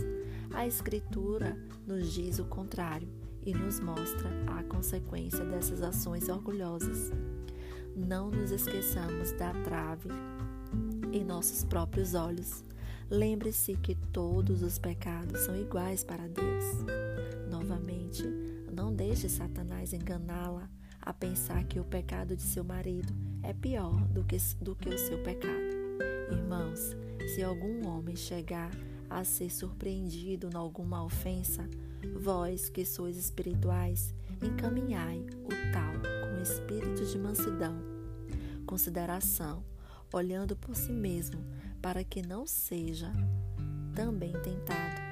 A 0.51 0.65
Escritura 0.65 1.55
nos 1.85 2.11
diz 2.11 2.39
o 2.39 2.45
contrário 2.45 3.07
e 3.45 3.53
nos 3.53 3.79
mostra 3.79 4.27
a 4.47 4.63
consequência 4.63 5.45
dessas 5.45 5.83
ações 5.83 6.29
orgulhosas. 6.29 7.11
Não 7.95 8.31
nos 8.31 8.49
esqueçamos 8.49 9.31
da 9.33 9.53
trave 9.63 10.09
em 11.13 11.23
nossos 11.23 11.63
próprios 11.63 12.15
olhos. 12.15 12.63
Lembre-se 13.07 13.75
que 13.75 13.93
todos 14.11 14.63
os 14.63 14.79
pecados 14.79 15.41
são 15.41 15.55
iguais 15.55 16.03
para 16.03 16.27
Deus. 16.27 16.65
Novamente, 17.51 18.23
não 18.73 18.91
deixe 18.91 19.29
Satanás 19.29 19.93
enganá-la 19.93 20.67
a 21.07 21.13
pensar 21.13 21.63
que 21.63 21.79
o 21.79 21.85
pecado 21.85 22.35
de 22.35 22.41
seu 22.41 22.65
marido 22.65 23.13
é 23.41 23.53
pior 23.53 23.95
do 24.09 24.25
que, 24.25 24.35
do 24.59 24.75
que 24.75 24.89
o 24.89 24.97
seu 24.97 25.23
pecado. 25.23 25.53
Irmãos, 26.29 26.97
se 27.33 27.41
algum 27.41 27.87
homem 27.87 28.13
chegar 28.13 28.69
a 29.09 29.23
ser 29.23 29.49
surpreendido 29.49 30.49
em 30.51 30.57
alguma 30.57 31.01
ofensa, 31.05 31.65
vós 32.19 32.69
que 32.69 32.83
sois 32.83 33.15
espirituais, 33.15 34.13
encaminhai 34.43 35.25
o 35.45 35.71
tal 35.71 35.93
com 36.29 36.43
espírito 36.43 37.05
de 37.05 37.17
mansidão, 37.17 37.81
consideração, 38.65 39.63
olhando 40.11 40.57
por 40.57 40.75
si 40.75 40.91
mesmo, 40.91 41.41
para 41.81 42.03
que 42.03 42.21
não 42.21 42.45
seja 42.45 43.13
também 43.95 44.33
tentado. 44.41 45.07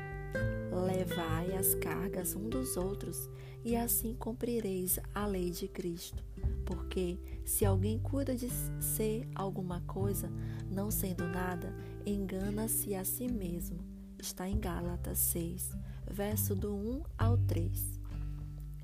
Levai 0.86 1.56
as 1.56 1.74
cargas 1.76 2.36
um 2.36 2.50
dos 2.50 2.76
outros 2.76 3.30
e 3.66 3.76
assim 3.76 4.14
cumprireis 4.14 5.00
a 5.14 5.26
lei 5.26 5.50
de 5.50 5.68
Cristo. 5.68 6.24
Porque 6.64 7.18
se 7.44 7.66
alguém 7.66 7.98
cuida 7.98 8.36
de 8.36 8.48
ser 8.80 9.28
alguma 9.34 9.82
coisa, 9.82 10.32
não 10.70 10.92
sendo 10.92 11.26
nada, 11.26 11.74
engana-se 12.06 12.94
a 12.94 13.04
si 13.04 13.28
mesmo. 13.28 13.80
Está 14.20 14.48
em 14.48 14.60
Gálatas 14.60 15.18
6, 15.18 15.72
verso 16.10 16.56
do 16.56 16.76
1 16.76 17.04
ao 17.18 17.38
3. 17.40 18.00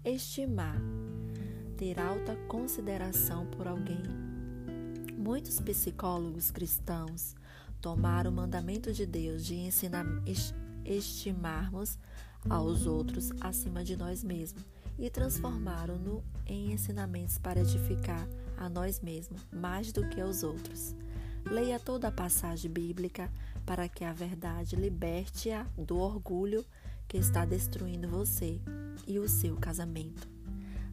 Estimar, 0.03 0.81
ter 1.77 1.99
alta 1.99 2.35
consideração 2.47 3.45
por 3.45 3.67
alguém. 3.67 4.01
Muitos 5.15 5.59
psicólogos 5.59 6.49
cristãos 6.49 7.35
tomaram 7.79 8.31
o 8.31 8.33
mandamento 8.33 8.91
de 8.91 9.05
Deus 9.05 9.45
de 9.45 9.55
ensinar, 9.55 10.05
estimarmos 10.83 11.99
aos 12.49 12.87
outros 12.87 13.31
acima 13.39 13.83
de 13.83 13.95
nós 13.95 14.23
mesmos 14.23 14.70
e 14.97 15.09
transformaram-no 15.09 16.23
em 16.45 16.71
ensinamentos 16.71 17.37
para 17.37 17.61
edificar 17.61 18.27
a 18.57 18.69
nós 18.69 18.99
mesmos 18.99 19.41
mais 19.51 19.91
do 19.91 20.07
que 20.09 20.21
aos 20.21 20.43
outros. 20.43 20.95
Leia 21.45 21.79
toda 21.79 22.07
a 22.07 22.11
passagem 22.11 22.69
bíblica 22.69 23.31
para 23.65 23.89
que 23.89 24.03
a 24.03 24.13
verdade 24.13 24.75
liberte-a 24.75 25.65
do 25.77 25.97
orgulho 25.97 26.63
que 27.07 27.17
está 27.17 27.45
destruindo 27.45 28.07
você 28.07 28.61
e 29.07 29.19
o 29.19 29.27
seu 29.27 29.55
casamento. 29.57 30.29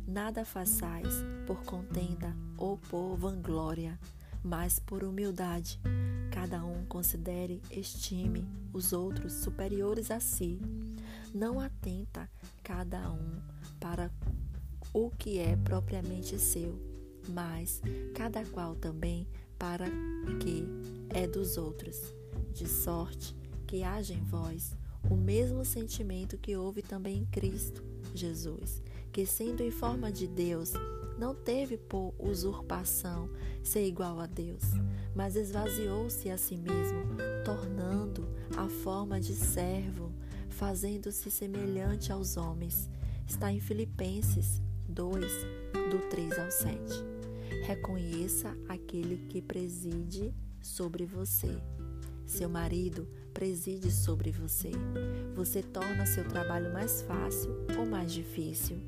Nada 0.06 0.44
façais 0.44 1.22
por 1.46 1.62
contenda 1.64 2.34
ou 2.56 2.78
por 2.78 3.14
vanglória, 3.16 3.98
mas 4.42 4.78
por 4.78 5.04
humildade. 5.04 5.78
Cada 6.30 6.64
um 6.64 6.86
considere, 6.86 7.60
estime 7.70 8.48
os 8.72 8.92
outros 8.92 9.34
superiores 9.34 10.10
a 10.10 10.18
si. 10.18 10.58
Não 11.34 11.60
atenta 11.60 12.28
cada 12.62 13.10
um 13.10 13.57
para 13.78 14.10
o 14.92 15.10
que 15.10 15.38
é 15.38 15.56
propriamente 15.56 16.38
seu, 16.38 16.78
mas 17.28 17.80
cada 18.14 18.44
qual 18.46 18.74
também 18.74 19.26
para 19.58 19.86
que 20.40 20.64
é 21.10 21.26
dos 21.26 21.56
outros, 21.56 22.14
de 22.52 22.68
sorte 22.68 23.34
que 23.66 23.82
haja 23.82 24.14
em 24.14 24.22
vós 24.24 24.76
o 25.10 25.16
mesmo 25.16 25.64
sentimento 25.64 26.38
que 26.38 26.56
houve 26.56 26.82
também 26.82 27.18
em 27.18 27.26
Cristo 27.26 27.82
Jesus, 28.14 28.82
que 29.12 29.26
sendo 29.26 29.62
em 29.62 29.70
forma 29.70 30.10
de 30.10 30.26
Deus, 30.26 30.72
não 31.18 31.34
teve 31.34 31.76
por 31.76 32.14
usurpação 32.18 33.28
ser 33.62 33.86
igual 33.86 34.20
a 34.20 34.26
Deus, 34.26 34.62
mas 35.14 35.34
esvaziou-se 35.34 36.30
a 36.30 36.38
si 36.38 36.56
mesmo, 36.56 37.02
tornando 37.44 38.28
a 38.56 38.68
forma 38.68 39.20
de 39.20 39.34
servo, 39.34 40.12
fazendo-se 40.48 41.30
semelhante 41.30 42.12
aos 42.12 42.36
homens. 42.36 42.88
Está 43.28 43.52
em 43.52 43.60
Filipenses 43.60 44.62
2, 44.88 45.22
do 45.90 45.98
3 46.08 46.38
ao 46.38 46.50
7. 46.50 46.78
Reconheça 47.66 48.56
aquele 48.66 49.18
que 49.28 49.42
preside 49.42 50.34
sobre 50.62 51.04
você. 51.04 51.60
Seu 52.24 52.48
marido 52.48 53.06
preside 53.34 53.92
sobre 53.92 54.32
você. 54.32 54.70
Você 55.36 55.62
torna 55.62 56.06
seu 56.06 56.26
trabalho 56.26 56.72
mais 56.72 57.02
fácil 57.02 57.50
ou 57.78 57.84
mais 57.84 58.10
difícil? 58.10 58.78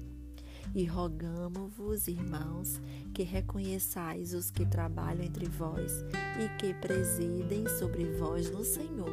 E 0.75 0.87
rogamo-vos, 0.87 2.09
irmãos, 2.09 2.81
que 3.15 3.23
reconheçais 3.23 4.33
os 4.33 4.51
que 4.51 4.65
trabalham 4.65 5.23
entre 5.23 5.47
vós 5.51 6.03
e 6.43 6.49
que 6.59 6.73
presidem 6.75 7.69
sobre 7.79 8.05
vós 8.17 8.51
no 8.51 8.65
Senhor, 8.65 9.13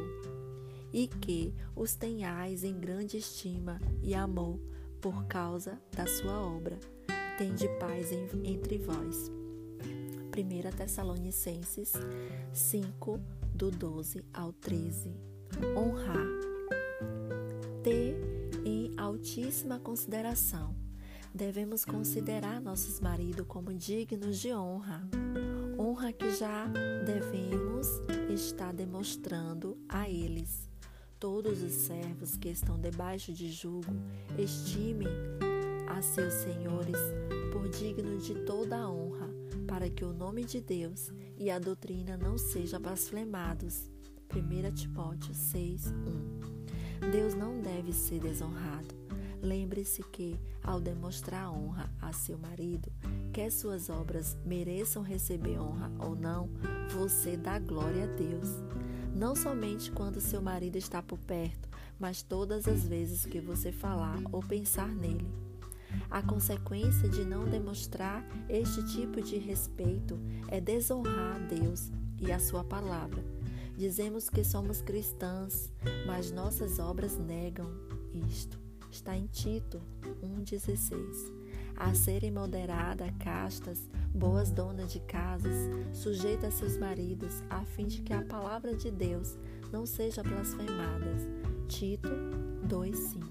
e 0.90 1.06
que 1.06 1.54
os 1.76 1.94
tenhais 1.94 2.64
em 2.64 2.80
grande 2.80 3.18
estima 3.18 3.78
e 4.02 4.14
amor 4.14 4.58
por 5.00 5.24
causa 5.26 5.80
da 5.92 6.06
sua 6.06 6.40
obra. 6.40 6.78
Tende 7.36 7.68
paz 7.78 8.12
em, 8.12 8.28
entre 8.44 8.78
vós. 8.78 9.30
1 10.36 10.76
Tessalonicenses 10.76 11.92
5, 12.52 13.20
do 13.54 13.70
12 13.70 14.24
ao 14.32 14.52
13. 14.52 15.12
Honrar. 15.76 16.26
Ter 17.82 18.16
em 18.64 18.92
altíssima 18.96 19.78
consideração. 19.78 20.74
Devemos 21.34 21.84
considerar 21.84 22.60
nossos 22.60 23.00
maridos 23.00 23.46
como 23.46 23.72
dignos 23.74 24.38
de 24.38 24.52
honra. 24.52 25.08
Honra 25.78 26.12
que 26.12 26.30
já 26.30 26.66
devemos 27.04 27.86
estar 28.32 28.72
demonstrando 28.72 29.78
a 29.88 30.08
eles. 30.08 30.68
Todos 31.18 31.64
os 31.64 31.72
servos 31.72 32.36
que 32.36 32.48
estão 32.48 32.78
debaixo 32.78 33.32
de 33.32 33.50
julgo, 33.50 33.92
estimem 34.38 35.08
a 35.88 36.00
seus 36.00 36.32
senhores 36.32 36.96
por 37.52 37.68
digno 37.68 38.18
de 38.18 38.36
toda 38.44 38.76
a 38.76 38.88
honra, 38.88 39.28
para 39.66 39.90
que 39.90 40.04
o 40.04 40.12
nome 40.12 40.44
de 40.44 40.60
Deus 40.60 41.10
e 41.36 41.50
a 41.50 41.58
doutrina 41.58 42.16
não 42.16 42.38
sejam 42.38 42.80
blasfemados. 42.80 43.90
1 44.32 44.74
Timóteo 44.74 45.34
6, 45.34 45.86
1 47.02 47.10
Deus 47.10 47.34
não 47.34 47.60
deve 47.60 47.92
ser 47.92 48.20
desonrado. 48.20 48.94
Lembre-se 49.42 50.04
que, 50.12 50.38
ao 50.62 50.80
demonstrar 50.80 51.50
honra 51.50 51.92
a 52.00 52.12
seu 52.12 52.38
marido, 52.38 52.92
quer 53.32 53.50
suas 53.50 53.90
obras 53.90 54.36
mereçam 54.44 55.02
receber 55.02 55.58
honra 55.58 55.90
ou 55.98 56.14
não, 56.14 56.48
você 56.90 57.36
dá 57.36 57.58
glória 57.58 58.04
a 58.04 58.06
Deus 58.06 58.48
não 59.18 59.34
somente 59.34 59.90
quando 59.90 60.20
seu 60.20 60.40
marido 60.40 60.76
está 60.76 61.02
por 61.02 61.18
perto, 61.18 61.68
mas 61.98 62.22
todas 62.22 62.68
as 62.68 62.86
vezes 62.86 63.26
que 63.26 63.40
você 63.40 63.72
falar 63.72 64.22
ou 64.30 64.40
pensar 64.40 64.88
nele. 64.88 65.28
A 66.08 66.22
consequência 66.22 67.08
de 67.08 67.24
não 67.24 67.44
demonstrar 67.44 68.24
este 68.48 68.86
tipo 68.86 69.20
de 69.20 69.36
respeito 69.36 70.16
é 70.46 70.60
desonrar 70.60 71.34
a 71.34 71.38
Deus 71.38 71.90
e 72.20 72.30
a 72.30 72.38
Sua 72.38 72.62
palavra. 72.62 73.24
Dizemos 73.76 74.30
que 74.30 74.44
somos 74.44 74.80
cristãs, 74.80 75.72
mas 76.06 76.30
nossas 76.30 76.78
obras 76.78 77.18
negam 77.18 77.68
isto. 78.28 78.56
Está 78.88 79.16
em 79.16 79.26
Tito 79.26 79.80
1,16 80.22 81.37
a 81.78 81.94
serem 81.94 82.32
moderadas, 82.32 83.08
castas, 83.20 83.88
boas 84.12 84.50
donas 84.50 84.92
de 84.92 84.98
casas, 85.00 85.54
sujeitas 85.92 86.54
a 86.54 86.56
seus 86.56 86.76
maridos, 86.76 87.42
a 87.48 87.64
fim 87.64 87.86
de 87.86 88.02
que 88.02 88.12
a 88.12 88.22
palavra 88.22 88.74
de 88.74 88.90
Deus 88.90 89.38
não 89.72 89.86
seja 89.86 90.22
blasfemada. 90.22 91.16
Tito 91.68 92.08
2:5. 92.66 93.26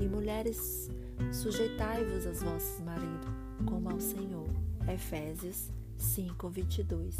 E 0.00 0.08
mulheres, 0.08 0.90
sujeitai-vos 1.32 2.26
aos 2.26 2.42
vossos 2.42 2.80
maridos, 2.80 3.28
como 3.64 3.88
ao 3.88 4.00
Senhor. 4.00 4.48
Efésios 4.92 5.70
5:22. 5.96 7.16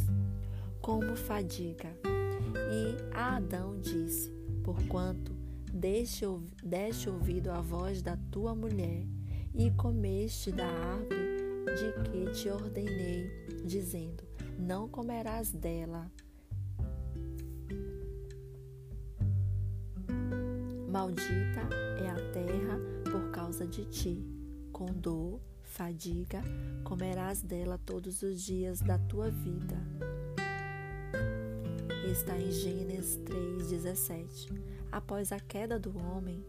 Como 0.81 1.15
fadiga. 1.15 1.97
E 2.05 3.15
a 3.15 3.37
Adão 3.37 3.79
disse: 3.81 4.31
Porquanto 4.65 5.33
deste, 5.73 7.09
ouvido 7.09 7.51
a 7.51 7.61
voz 7.61 8.03
da 8.03 8.17
tua 8.31 8.55
mulher, 8.55 9.07
e 9.55 9.71
comeste 9.71 10.51
da 10.51 10.67
árvore 10.67 11.35
de 11.77 12.11
que 12.11 12.33
te 12.33 12.49
ordenei, 12.49 13.31
dizendo: 13.64 14.25
Não 14.59 14.88
comerás 14.88 15.51
dela. 15.51 16.11
Maldita 20.90 21.69
é 22.01 22.09
a 22.09 22.33
terra 22.33 22.79
por 23.11 23.31
causa 23.31 23.67
de 23.67 23.85
ti. 23.85 24.25
Com 24.73 24.87
dor, 24.87 25.40
fadiga, 25.62 26.43
comerás 26.83 27.43
dela 27.43 27.79
todos 27.79 28.23
os 28.23 28.43
dias 28.43 28.81
da 28.81 28.99
tua 28.99 29.31
vida. 29.31 29.77
Está 32.11 32.37
em 32.38 32.51
Gênesis 32.51 33.19
3,17. 33.25 34.53
Após 34.90 35.33
a 35.33 35.40
queda 35.40 35.79
do 35.79 35.97
homem, 35.99 36.45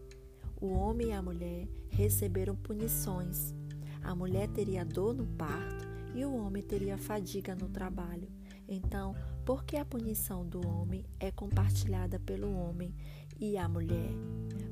o 0.60 0.68
homem 0.68 1.08
e 1.08 1.12
a 1.12 1.22
mulher 1.22 1.68
receberam 1.96 2.54
punições. 2.54 3.54
A 4.02 4.14
mulher 4.14 4.48
teria 4.48 4.84
dor 4.84 5.14
no 5.14 5.26
parto 5.26 5.88
e 6.14 6.24
o 6.24 6.34
homem 6.34 6.62
teria 6.62 6.98
fadiga 6.98 7.54
no 7.54 7.68
trabalho. 7.68 8.28
Então, 8.68 9.16
por 9.44 9.64
que 9.64 9.76
a 9.76 9.84
punição 9.84 10.44
do 10.44 10.66
homem 10.66 11.04
é 11.18 11.30
compartilhada 11.30 12.20
pelo 12.20 12.52
homem 12.52 12.94
e 13.40 13.56
a 13.56 13.66
mulher? 13.66 14.10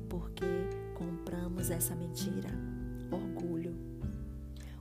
Porque 0.07 0.45
compramos 0.93 1.71
essa 1.71 1.95
mentira. 1.95 2.49
Orgulho. 3.11 3.75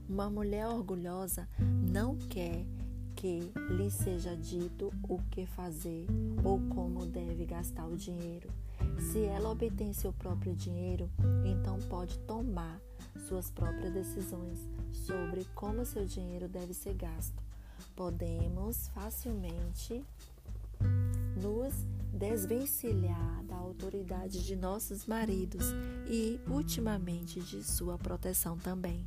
Uma 0.06 0.28
mulher 0.28 0.66
orgulhosa 0.66 1.48
não 1.58 2.16
quer 2.16 2.66
que 3.16 3.40
lhe 3.70 3.90
seja 3.90 4.36
dito 4.36 4.92
o 5.08 5.18
que 5.30 5.46
fazer 5.46 6.06
ou 6.44 6.60
como 6.68 7.06
deve 7.06 7.46
gastar 7.46 7.86
o 7.86 7.96
dinheiro. 7.96 8.50
Se 8.98 9.24
ela 9.24 9.50
obtém 9.50 9.92
seu 9.92 10.12
próprio 10.12 10.54
dinheiro, 10.54 11.10
então 11.44 11.78
pode 11.88 12.18
tomar 12.20 12.80
suas 13.28 13.50
próprias 13.50 13.92
decisões 13.92 14.58
sobre 14.92 15.44
como 15.54 15.84
seu 15.84 16.04
dinheiro 16.04 16.48
deve 16.48 16.74
ser 16.74 16.94
gasto. 16.94 17.42
Podemos 17.94 18.88
facilmente 18.88 20.04
nos 21.40 21.74
desvencilhar 22.12 23.44
da 23.44 23.56
autoridade 23.56 24.44
de 24.44 24.56
nossos 24.56 25.06
maridos 25.06 25.64
e, 26.06 26.40
ultimamente, 26.48 27.40
de 27.40 27.62
sua 27.62 27.98
proteção 27.98 28.56
também. 28.56 29.06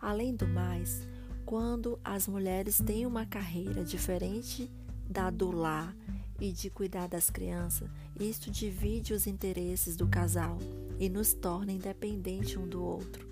Além 0.00 0.34
do 0.34 0.46
mais, 0.46 1.06
quando 1.44 1.98
as 2.04 2.28
mulheres 2.28 2.78
têm 2.78 3.06
uma 3.06 3.26
carreira 3.26 3.84
diferente 3.84 4.70
da 5.08 5.30
do 5.30 5.50
lar 5.50 5.94
e 6.40 6.52
de 6.52 6.70
cuidar 6.70 7.06
das 7.06 7.30
crianças, 7.30 7.88
isto 8.18 8.50
divide 8.50 9.12
os 9.12 9.26
interesses 9.26 9.96
do 9.96 10.06
casal 10.06 10.58
e 10.98 11.08
nos 11.08 11.32
torna 11.32 11.72
independentes 11.72 12.56
um 12.56 12.66
do 12.66 12.82
outro. 12.82 13.28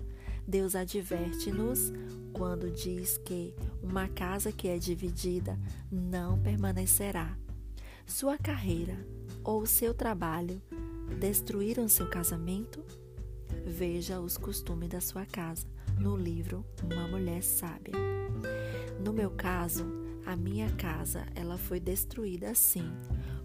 Deus 0.47 0.75
adverte-nos 0.75 1.93
quando 2.33 2.71
diz 2.71 3.17
que 3.17 3.53
uma 3.81 4.07
casa 4.07 4.51
que 4.51 4.67
é 4.67 4.77
dividida 4.77 5.57
não 5.91 6.39
permanecerá. 6.39 7.37
Sua 8.05 8.37
carreira 8.37 8.97
ou 9.43 9.65
seu 9.65 9.93
trabalho 9.93 10.61
destruíram 11.19 11.87
seu 11.87 12.09
casamento? 12.09 12.83
veja 13.65 14.19
os 14.19 14.37
costumes 14.37 14.89
da 14.89 14.99
sua 14.99 15.25
casa, 15.25 15.65
no 15.97 16.17
livro 16.17 16.65
Uma 16.83 17.07
Mulher 17.07 17.43
Sábia. 17.43 17.93
No 19.03 19.13
meu 19.13 19.31
caso, 19.31 19.85
a 20.25 20.35
minha 20.35 20.69
casa, 20.71 21.25
ela 21.35 21.57
foi 21.57 21.79
destruída 21.79 22.49
assim, 22.49 22.91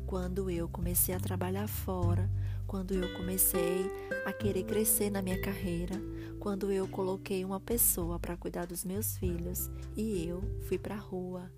quando 0.06 0.50
eu 0.50 0.68
comecei 0.68 1.14
a 1.14 1.20
trabalhar 1.20 1.66
fora, 1.66 2.30
quando 2.66 2.94
eu 2.94 3.12
comecei 3.16 3.90
a 4.24 4.32
querer 4.32 4.64
crescer 4.64 5.10
na 5.10 5.22
minha 5.22 5.40
carreira, 5.40 5.94
quando 6.38 6.70
eu 6.70 6.86
coloquei 6.88 7.44
uma 7.44 7.58
pessoa 7.58 8.18
para 8.18 8.36
cuidar 8.36 8.66
dos 8.66 8.84
meus 8.84 9.16
filhos 9.16 9.70
e 9.96 10.26
eu 10.26 10.42
fui 10.68 10.78
para 10.78 10.94
a 10.94 10.98
rua 10.98 11.50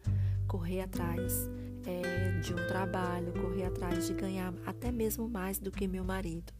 correr 0.46 0.80
atrás 0.80 1.48
é, 1.86 2.40
de 2.40 2.52
um 2.52 2.66
trabalho, 2.66 3.32
correr 3.32 3.64
atrás 3.64 4.06
de 4.06 4.14
ganhar 4.14 4.52
até 4.66 4.90
mesmo 4.90 5.28
mais 5.28 5.58
do 5.58 5.70
que 5.70 5.86
meu 5.86 6.04
marido. 6.04 6.52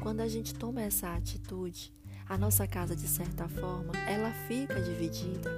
Quando 0.00 0.20
a 0.20 0.28
gente 0.28 0.54
toma 0.54 0.80
essa 0.80 1.14
atitude, 1.14 1.92
a 2.26 2.38
nossa 2.38 2.66
casa, 2.66 2.94
de 2.94 3.08
certa 3.08 3.48
forma, 3.48 3.92
ela 4.06 4.30
fica 4.46 4.80
dividida, 4.80 5.50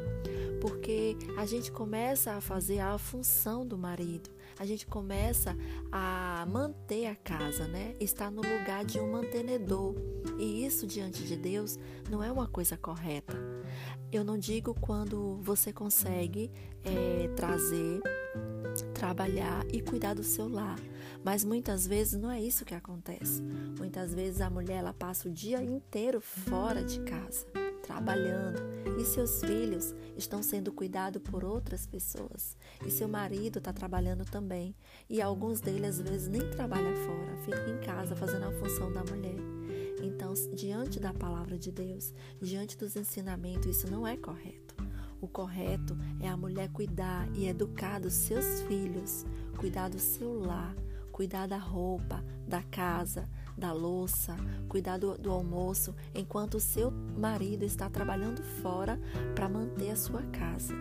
porque 0.63 1.17
a 1.37 1.45
gente 1.45 1.73
começa 1.73 2.35
a 2.35 2.41
fazer 2.41 2.79
a 2.79 2.97
função 2.97 3.67
do 3.67 3.77
marido, 3.77 4.31
a 4.57 4.65
gente 4.65 4.87
começa 4.87 5.57
a 5.91 6.47
manter 6.49 7.07
a 7.07 7.17
casa, 7.17 7.67
né? 7.67 7.97
Está 7.99 8.31
no 8.31 8.43
lugar 8.43 8.85
de 8.85 9.01
um 9.01 9.11
mantenedor. 9.11 9.97
E 10.39 10.65
isso 10.65 10.87
diante 10.87 11.25
de 11.25 11.37
Deus 11.37 11.81
não 12.09 12.23
é 12.23 12.31
uma 12.31 12.47
coisa 12.47 12.77
correta. 12.77 13.37
Eu 14.13 14.23
não 14.23 14.39
digo 14.39 14.73
quando 14.81 15.41
você 15.43 15.73
consegue 15.73 16.49
é, 16.85 17.27
trazer, 17.35 18.01
trabalhar 18.95 19.67
e 19.73 19.83
cuidar 19.83 20.15
do 20.15 20.23
seu 20.23 20.49
lar. 20.49 20.79
Mas 21.25 21.43
muitas 21.45 21.89
vezes 21.89 22.21
não 22.21 22.31
é 22.31 22.41
isso 22.41 22.65
que 22.65 22.75
acontece. 22.75 23.43
Muitas 23.77 24.15
vezes 24.15 24.41
a 24.41 24.49
mulher 24.49 24.77
ela 24.77 24.93
passa 24.93 25.29
o 25.29 25.33
dia 25.33 25.61
inteiro 25.61 26.21
fora 26.21 26.85
de 26.85 27.01
casa, 27.01 27.45
trabalhando, 27.83 28.63
e 29.03 29.05
seus 29.05 29.41
filhos 29.41 29.93
estão 30.17 30.45
sendo 30.45 30.73
cuidados 30.73 31.21
por 31.21 31.45
outras 31.45 31.87
pessoas. 31.87 32.57
E 32.87 32.91
seu 32.91 33.09
marido 33.09 33.59
está 33.59 33.73
trabalhando 33.73 34.25
também. 34.25 34.77
E 35.11 35.21
alguns 35.21 35.61
deles 35.61 35.99
às 35.99 36.01
vezes 36.01 36.29
nem 36.29 36.49
trabalham 36.51 36.95
fora, 36.95 37.37
ficam 37.45 37.75
em 37.75 37.81
casa 37.81 38.15
fazendo 38.15 38.45
a 38.45 38.53
função 38.53 38.93
da 38.93 39.03
mulher. 39.03 39.41
Então, 40.01 40.33
diante 40.55 41.01
da 41.01 41.13
palavra 41.13 41.59
de 41.59 41.73
Deus, 41.73 42.15
diante 42.41 42.79
dos 42.79 42.95
ensinamentos, 42.95 43.77
isso 43.77 43.91
não 43.91 44.07
é 44.07 44.17
correto. 44.17 44.77
O 45.21 45.27
correto 45.27 45.97
é 46.21 46.29
a 46.29 46.37
mulher 46.37 46.69
cuidar 46.69 47.29
e 47.35 47.49
educar 47.49 47.99
dos 47.99 48.13
seus 48.13 48.63
filhos, 48.63 49.27
cuidar 49.57 49.89
do 49.89 49.99
seu 49.99 50.33
lar, 50.39 50.77
cuidar 51.11 51.49
da 51.49 51.59
roupa, 51.59 52.25
da 52.47 52.63
casa, 52.63 53.29
da 53.57 53.73
louça, 53.73 54.37
cuidar 54.69 54.99
do, 54.99 55.17
do 55.19 55.31
almoço, 55.31 55.95
enquanto 56.15 56.55
o 56.55 56.61
seu 56.61 56.91
marido 56.91 57.65
está 57.65 57.89
trabalhando 57.89 58.43
fora 58.43 59.01
para 59.35 59.49
manter 59.49 59.91
a 59.91 59.97
sua 59.97 60.23
casa. 60.23 60.75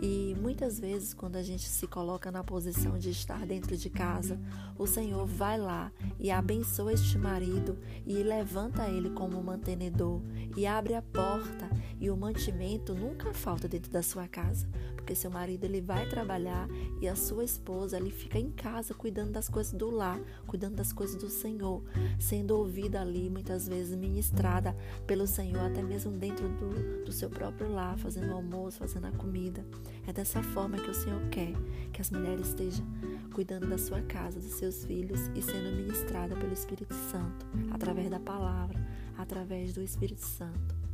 E 0.00 0.36
muitas 0.40 0.78
vezes, 0.78 1.12
quando 1.12 1.36
a 1.36 1.42
gente 1.42 1.68
se 1.68 1.86
coloca 1.88 2.30
na 2.30 2.44
posição 2.44 2.96
de 2.96 3.10
estar 3.10 3.44
dentro 3.44 3.76
de 3.76 3.90
casa, 3.90 4.38
o 4.78 4.86
Senhor 4.86 5.26
vai 5.26 5.58
lá 5.58 5.90
e 6.20 6.30
abençoa 6.30 6.92
este 6.92 7.18
marido 7.18 7.76
e 8.06 8.22
levanta 8.22 8.88
ele 8.88 9.10
como 9.10 9.42
mantenedor 9.42 10.22
e 10.56 10.66
abre 10.66 10.94
a 10.94 11.02
porta 11.02 11.68
e 12.00 12.10
o 12.10 12.16
mantimento 12.16 12.94
nunca 12.94 13.34
falta 13.34 13.66
dentro 13.66 13.90
da 13.90 14.02
sua 14.02 14.28
casa, 14.28 14.68
porque 15.08 15.14
seu 15.14 15.30
marido 15.30 15.64
ele 15.64 15.80
vai 15.80 16.06
trabalhar 16.06 16.68
e 17.00 17.08
a 17.08 17.16
sua 17.16 17.42
esposa 17.42 17.96
ele 17.96 18.10
fica 18.10 18.38
em 18.38 18.50
casa 18.50 18.92
cuidando 18.92 19.30
das 19.30 19.48
coisas 19.48 19.72
do 19.72 19.88
lar, 19.88 20.20
cuidando 20.46 20.74
das 20.74 20.92
coisas 20.92 21.16
do 21.16 21.30
Senhor, 21.30 21.82
sendo 22.18 22.54
ouvida 22.54 23.00
ali 23.00 23.30
muitas 23.30 23.66
vezes 23.66 23.96
ministrada 23.96 24.76
pelo 25.06 25.26
Senhor 25.26 25.60
até 25.60 25.80
mesmo 25.80 26.12
dentro 26.12 26.46
do, 26.50 27.06
do 27.06 27.10
seu 27.10 27.30
próprio 27.30 27.72
lar, 27.72 27.96
fazendo 27.96 28.32
o 28.32 28.34
almoço, 28.34 28.80
fazendo 28.80 29.06
a 29.06 29.12
comida. 29.12 29.64
É 30.06 30.12
dessa 30.12 30.42
forma 30.42 30.76
que 30.76 30.90
o 30.90 30.94
Senhor 30.94 31.26
quer 31.30 31.54
que 31.90 32.02
as 32.02 32.10
mulheres 32.10 32.48
estejam 32.48 32.84
cuidando 33.32 33.66
da 33.66 33.78
sua 33.78 34.02
casa, 34.02 34.38
dos 34.38 34.58
seus 34.58 34.84
filhos 34.84 35.30
e 35.34 35.40
sendo 35.40 35.74
ministrada 35.74 36.36
pelo 36.36 36.52
Espírito 36.52 36.92
Santo, 37.10 37.46
através 37.70 38.10
da 38.10 38.20
palavra, 38.20 38.78
através 39.16 39.72
do 39.72 39.80
Espírito 39.80 40.20
Santo. 40.20 40.87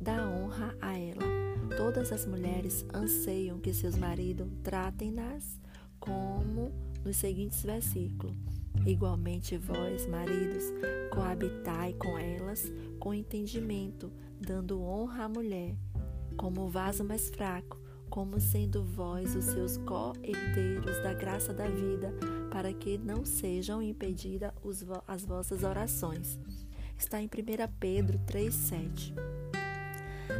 Dá 0.00 0.26
honra 0.26 0.74
a 0.80 0.98
ela. 0.98 1.22
Todas 1.76 2.10
as 2.10 2.24
mulheres 2.26 2.86
anseiam 2.92 3.60
que 3.60 3.72
seus 3.72 3.96
maridos 3.96 4.48
tratem-nas 4.62 5.60
como 5.98 6.72
nos 7.04 7.16
seguintes 7.16 7.62
versículos. 7.62 8.34
Igualmente, 8.86 9.58
vós, 9.58 10.06
maridos, 10.06 10.64
coabitai 11.12 11.92
com 11.94 12.18
elas 12.18 12.72
com 12.98 13.12
entendimento, 13.12 14.10
dando 14.40 14.80
honra 14.82 15.24
à 15.24 15.28
mulher, 15.28 15.76
como 16.36 16.62
o 16.62 16.70
vaso 16.70 17.04
mais 17.04 17.28
fraco, 17.28 17.78
como 18.08 18.40
sendo 18.40 18.82
vós 18.82 19.36
os 19.36 19.44
seus 19.44 19.76
co-herdeiros 19.78 21.02
da 21.02 21.12
graça 21.12 21.52
da 21.52 21.68
vida, 21.68 22.12
para 22.50 22.72
que 22.72 22.96
não 22.96 23.24
sejam 23.24 23.82
impedidas 23.82 24.52
as 25.06 25.24
vossas 25.24 25.62
orações. 25.62 26.38
Está 26.96 27.20
em 27.20 27.26
1 27.26 27.28
Pedro 27.78 28.18
3,7. 28.20 29.39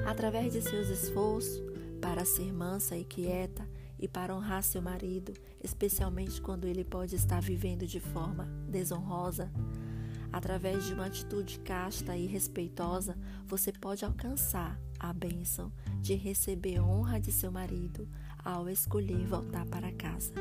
Através 0.06 0.52
de 0.52 0.62
seus 0.62 0.88
esforços 0.88 1.62
para 2.00 2.24
ser 2.24 2.52
mansa 2.52 2.96
e 2.96 3.04
quieta 3.04 3.68
e 3.98 4.08
para 4.08 4.34
honrar 4.34 4.62
seu 4.62 4.80
marido, 4.80 5.32
especialmente 5.62 6.40
quando 6.40 6.66
ele 6.66 6.84
pode 6.84 7.14
estar 7.14 7.40
vivendo 7.40 7.86
de 7.86 8.00
forma 8.00 8.44
desonrosa, 8.68 9.50
através 10.32 10.86
de 10.86 10.94
uma 10.94 11.06
atitude 11.06 11.58
casta 11.60 12.16
e 12.16 12.26
respeitosa, 12.26 13.16
você 13.46 13.72
pode 13.72 14.04
alcançar 14.04 14.80
a 14.98 15.12
bênção 15.12 15.72
de 16.00 16.14
receber 16.14 16.80
honra 16.80 17.20
de 17.20 17.32
seu 17.32 17.50
marido 17.50 18.08
ao 18.44 18.68
escolher 18.68 19.26
voltar 19.26 19.66
para 19.66 19.92
casa. 19.92 20.32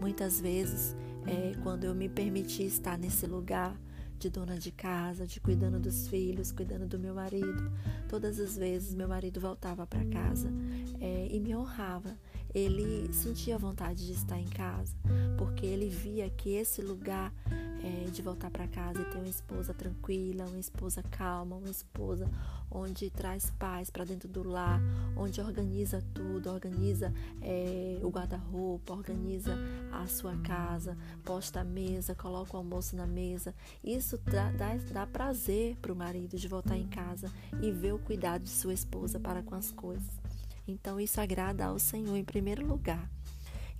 Muitas 0.00 0.40
vezes, 0.40 0.96
é, 1.26 1.52
quando 1.62 1.84
eu 1.84 1.94
me 1.94 2.08
permiti 2.08 2.64
estar 2.64 2.98
nesse 2.98 3.26
lugar 3.26 3.76
de 4.20 4.28
dona 4.28 4.58
de 4.58 4.70
casa, 4.70 5.26
de 5.26 5.40
cuidando 5.40 5.80
dos 5.80 6.06
filhos, 6.06 6.52
cuidando 6.52 6.86
do 6.86 6.98
meu 6.98 7.14
marido, 7.14 7.72
todas 8.06 8.38
as 8.38 8.54
vezes 8.54 8.94
meu 8.94 9.08
marido 9.08 9.40
voltava 9.40 9.86
para 9.86 10.04
casa 10.04 10.52
é, 11.00 11.26
e 11.30 11.40
me 11.40 11.56
honrava. 11.56 12.14
Ele 12.54 13.10
sentia 13.14 13.56
vontade 13.56 14.06
de 14.06 14.12
estar 14.12 14.38
em 14.38 14.48
casa, 14.48 14.94
porque 15.38 15.64
ele 15.64 15.88
via 15.88 16.28
que 16.28 16.50
esse 16.50 16.82
lugar 16.82 17.32
é, 17.82 18.10
de 18.10 18.22
voltar 18.22 18.50
para 18.50 18.66
casa 18.68 19.00
e 19.00 19.04
ter 19.06 19.18
uma 19.18 19.28
esposa 19.28 19.72
tranquila, 19.72 20.46
uma 20.46 20.58
esposa 20.58 21.02
calma, 21.10 21.56
uma 21.56 21.70
esposa 21.70 22.28
onde 22.70 23.10
traz 23.10 23.50
paz 23.58 23.90
para 23.90 24.04
dentro 24.04 24.28
do 24.28 24.42
lar, 24.42 24.80
onde 25.16 25.40
organiza 25.40 26.02
tudo, 26.14 26.50
organiza 26.50 27.12
é, 27.42 27.98
o 28.02 28.08
guarda-roupa, 28.08 28.92
organiza 28.92 29.56
a 29.92 30.06
sua 30.06 30.36
casa, 30.38 30.96
posta 31.24 31.60
a 31.60 31.64
mesa, 31.64 32.14
coloca 32.14 32.54
o 32.54 32.58
almoço 32.58 32.94
na 32.94 33.06
mesa. 33.06 33.54
Isso 33.82 34.18
dá, 34.18 34.50
dá, 34.52 34.76
dá 34.92 35.06
prazer 35.06 35.76
para 35.76 35.92
o 35.92 35.96
marido 35.96 36.36
de 36.36 36.48
voltar 36.48 36.76
em 36.76 36.86
casa 36.86 37.30
e 37.60 37.72
ver 37.72 37.92
o 37.92 37.98
cuidado 37.98 38.44
de 38.44 38.50
sua 38.50 38.74
esposa 38.74 39.18
para 39.18 39.42
com 39.42 39.54
as 39.54 39.70
coisas. 39.70 40.20
Então 40.66 41.00
isso 41.00 41.20
agrada 41.20 41.64
ao 41.64 41.78
Senhor 41.78 42.16
em 42.16 42.24
primeiro 42.24 42.64
lugar. 42.66 43.10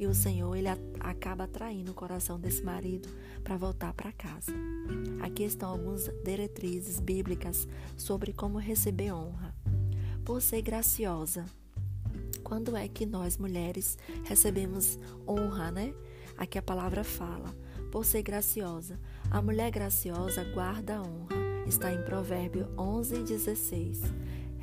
E 0.01 0.07
o 0.07 0.15
Senhor, 0.15 0.57
ele 0.57 0.69
acaba 0.99 1.45
atraindo 1.45 1.93
o 1.93 1.95
coração 1.95 2.41
desse 2.41 2.63
marido 2.63 3.07
para 3.45 3.59
voltar 3.59 3.93
para 3.93 4.11
casa. 4.11 4.51
Aqui 5.21 5.43
estão 5.43 5.69
algumas 5.69 6.11
diretrizes 6.25 6.99
bíblicas 6.99 7.69
sobre 7.99 8.33
como 8.33 8.57
receber 8.57 9.13
honra. 9.13 9.55
Por 10.25 10.41
ser 10.41 10.63
graciosa. 10.63 11.45
Quando 12.43 12.75
é 12.75 12.89
que 12.89 13.05
nós 13.05 13.37
mulheres 13.37 13.99
recebemos 14.25 14.99
honra, 15.29 15.71
né? 15.71 15.93
Aqui 16.39 16.57
a 16.57 16.63
palavra 16.63 17.05
fala. 17.05 17.55
Por 17.93 18.07
ser 18.07 18.23
graciosa. 18.23 18.99
A 19.31 19.43
mulher 19.43 19.71
graciosa 19.71 20.45
guarda 20.55 20.97
a 20.97 21.03
honra. 21.03 21.37
Está 21.67 21.93
em 21.93 22.03
Provérbio 22.07 22.73
11, 22.79 23.23
16. 23.23 24.01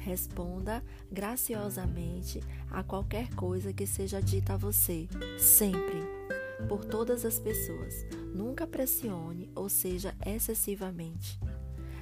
Responda 0.07 0.81
graciosamente 1.11 2.41
a 2.71 2.81
qualquer 2.81 3.27
coisa 3.35 3.73
que 3.73 3.85
seja 3.85 4.21
dita 4.21 4.53
a 4.53 4.57
você, 4.57 5.05
sempre, 5.37 6.01
por 6.69 6.85
todas 6.85 7.25
as 7.25 7.37
pessoas. 7.37 8.05
Nunca 8.33 8.65
pressione 8.65 9.51
ou 9.53 9.67
seja 9.67 10.15
excessivamente. 10.25 11.37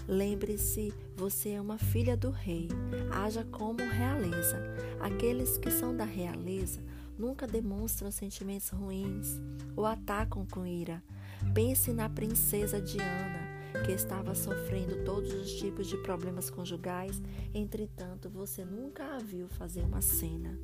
Lembre-se, 0.07 0.93
você 1.17 1.53
é 1.53 1.61
uma 1.61 1.79
filha 1.79 2.15
do 2.15 2.29
rei. 2.29 2.69
Haja 3.11 3.43
como 3.43 3.79
realeza. 3.79 4.61
Aqueles 4.99 5.57
que 5.57 5.71
são 5.71 5.97
da 5.97 6.05
realeza 6.05 6.83
nunca 7.17 7.47
demonstram 7.47 8.11
sentimentos 8.11 8.69
ruins 8.69 9.41
ou 9.75 9.83
atacam 9.83 10.45
com 10.45 10.63
ira. 10.63 11.01
Pense 11.55 11.91
na 11.91 12.07
princesa 12.07 12.79
Diana 12.79 13.44
que 13.83 13.91
estava 13.91 14.35
sofrendo 14.35 15.03
todos 15.03 15.33
os 15.33 15.53
tipos 15.53 15.87
de 15.87 15.97
problemas 15.97 16.49
conjugais, 16.49 17.21
entretanto, 17.53 18.29
você 18.29 18.63
nunca 18.63 19.15
a 19.15 19.19
viu 19.19 19.47
fazer 19.47 19.81
uma 19.81 20.01
cena. 20.01 20.59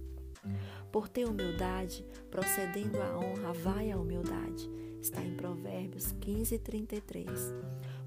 Por 0.92 1.08
ter 1.08 1.26
humildade, 1.26 2.06
procedendo 2.30 3.02
à 3.02 3.18
honra, 3.18 3.54
vai 3.54 3.92
a 3.92 3.98
humildade. 3.98 4.70
Está 5.02 5.22
em 5.24 5.36
Provérbios 5.36 6.12
15, 6.14 6.58
33. 6.60 7.54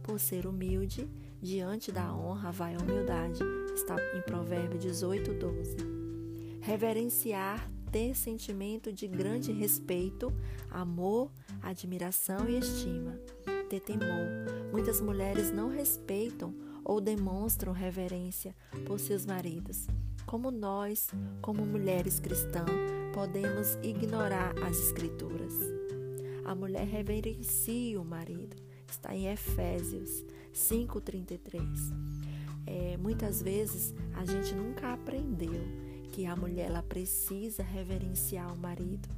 Por 0.03 0.19
ser 0.21 0.47
humilde, 0.47 1.09
Diante 1.45 1.93
da 1.93 2.11
honra 2.11 2.51
vai 2.51 2.75
a 2.75 2.79
humildade. 2.79 3.45
Está 3.75 3.97
em 4.17 4.23
Provérbio 4.23 4.79
18, 4.79 5.35
12. 5.35 5.77
Reverenciar, 6.63 7.71
ter 7.93 8.15
sentimento 8.15 8.91
de 8.91 9.07
grande 9.07 9.53
respeito, 9.53 10.33
amor, 10.71 11.31
admiração 11.61 12.49
e 12.49 12.59
estima. 12.59 13.21
Ter 13.69 13.81
temor. 13.81 14.29
Muitas 14.71 15.01
mulheres 15.01 15.51
não 15.51 15.71
respeitam 15.71 16.55
ou 16.85 17.01
demonstram 17.01 17.73
reverência 17.73 18.55
por 18.87 19.01
seus 19.01 19.25
maridos. 19.25 19.87
Como 20.27 20.51
nós, 20.51 21.09
como 21.41 21.65
mulheres 21.65 22.21
cristãs, 22.21 22.69
podemos 23.15 23.77
ignorar 23.83 24.55
as 24.63 24.79
Escrituras. 24.79 25.55
A 26.45 26.55
mulher 26.55 26.87
reverencia 26.87 28.01
o 28.01 28.05
marido. 28.05 28.57
Está 28.87 29.15
em 29.15 29.29
Efésios 29.29 30.25
5,33. 30.53 31.63
É, 32.67 32.97
muitas 32.99 33.41
vezes 33.43 33.95
a 34.15 34.27
gente 34.27 34.55
nunca 34.55 34.93
aprendeu 34.93 35.63
que 36.13 36.27
a 36.27 36.37
mulher 36.37 36.67
ela 36.67 36.83
precisa 36.83 37.63
reverenciar 37.63 38.53
o 38.53 38.59
marido. 38.59 39.09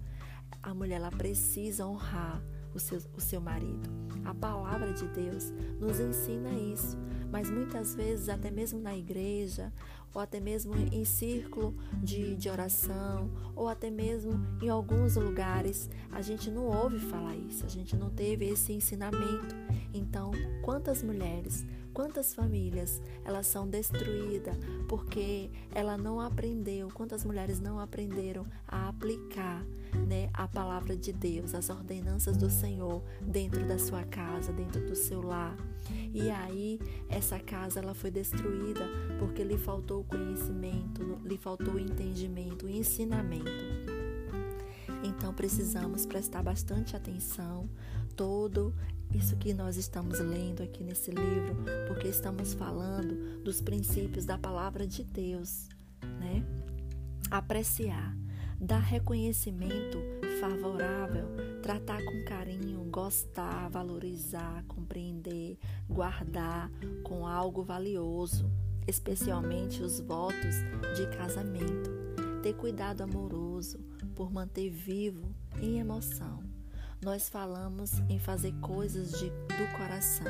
A 0.63 0.73
mulher 0.73 0.97
ela 0.97 1.11
precisa 1.11 1.85
honrar 1.85 2.43
o 2.77 2.81
seu, 2.81 3.01
o 3.17 3.21
seu 3.21 3.41
marido. 3.41 3.89
A 4.25 4.35
palavra 4.35 4.93
de 4.93 5.07
Deus 5.09 5.53
nos 5.81 5.99
ensina 5.99 6.51
isso, 6.51 6.99
mas 7.31 7.51
muitas 7.51 7.95
vezes, 7.95 8.29
até 8.29 8.51
mesmo 8.51 8.81
na 8.81 8.97
igreja, 8.97 9.73
ou 10.15 10.21
até 10.21 10.41
mesmo 10.41 10.75
em 10.93 11.05
círculo 11.05 11.75
de, 12.03 12.35
de 12.37 12.49
oração, 12.49 13.31
ou 13.55 13.69
até 13.69 13.91
mesmo 13.91 14.33
em 14.63 14.69
alguns 14.69 15.17
lugares, 15.17 15.91
a 16.11 16.23
gente 16.23 16.51
não 16.51 16.67
ouve 16.67 16.99
falar 16.99 17.37
isso, 17.37 17.65
a 17.67 17.69
gente 17.69 17.95
não 17.97 18.11
teve 18.11 18.47
esse 18.47 18.73
ensinamento. 18.73 19.55
Então, 19.93 20.31
quantas 20.63 21.03
mulheres, 21.03 21.67
quantas 21.93 22.35
famílias 22.35 23.03
elas 23.25 23.47
são 23.47 23.69
destruídas 23.69 24.57
porque 24.89 25.51
ela 25.71 25.97
não 25.97 26.21
aprendeu, 26.21 26.89
quantas 26.93 27.25
mulheres 27.25 27.61
não 27.61 27.79
aprenderam 27.79 28.47
a 28.67 28.89
aplicar 28.89 29.65
né, 30.07 30.29
a 30.33 30.47
palavra 30.47 30.97
de 30.97 31.13
Deus, 31.13 31.55
as 31.55 31.71
ordenanças 31.71 32.37
do 32.37 32.51
Senhor 32.51 33.03
dentro 33.21 33.67
da 33.67 33.79
sua 33.79 34.05
casa, 34.05 34.53
dentro 34.53 34.85
do 34.87 34.95
seu 34.95 35.23
lar. 35.23 35.57
E 36.13 36.31
aí 36.31 36.81
essa 37.09 37.39
casa 37.39 37.81
ela 37.81 37.95
foi 37.95 38.11
destruída 38.11 38.89
porque 39.19 39.45
lhe 39.45 39.57
faltou 39.57 40.05
conhecimento, 40.05 41.21
lhe 41.25 41.37
faltou 41.37 41.79
entendimento, 41.79 42.69
ensinamento. 42.69 43.51
Então 45.03 45.33
precisamos 45.33 46.07
prestar 46.07 46.43
bastante 46.43 46.97
atenção 46.97 47.69
todo 48.17 48.75
isso 49.13 49.37
que 49.37 49.55
nós 49.55 49.77
estamos 49.77 50.19
lendo 50.19 50.63
aqui 50.63 50.83
nesse 50.83 51.11
livro, 51.11 51.57
porque 51.87 52.09
estamos 52.09 52.55
falando 52.55 53.43
dos 53.43 53.61
princípios 53.61 54.25
da 54.25 54.37
palavra 54.37 54.87
de 54.87 55.05
Deus, 55.05 55.69
né? 56.03 56.45
Apreciar 57.31 58.17
dar 58.61 58.81
reconhecimento 58.81 59.99
favorável, 60.41 61.29
tratar 61.63 62.03
com 62.05 62.25
carinho, 62.25 62.85
gostar, 62.85 63.69
valorizar, 63.69 64.65
compreender, 64.67 65.59
guardar 65.89 66.71
com 67.03 67.27
algo 67.27 67.63
valioso, 67.63 68.51
especialmente 68.87 69.83
os 69.83 70.01
votos 70.01 70.57
de 70.97 71.07
casamento. 71.17 71.91
Ter 72.43 72.55
cuidado 72.55 73.03
amoroso 73.03 73.79
por 74.15 74.33
manter 74.33 74.71
vivo 74.71 75.35
em 75.61 75.79
emoção. 75.79 76.43
Nós 77.03 77.29
falamos 77.29 77.93
em 78.09 78.19
fazer 78.19 78.53
coisas 78.61 79.13
de, 79.19 79.29
do 79.29 79.77
coração. 79.77 80.27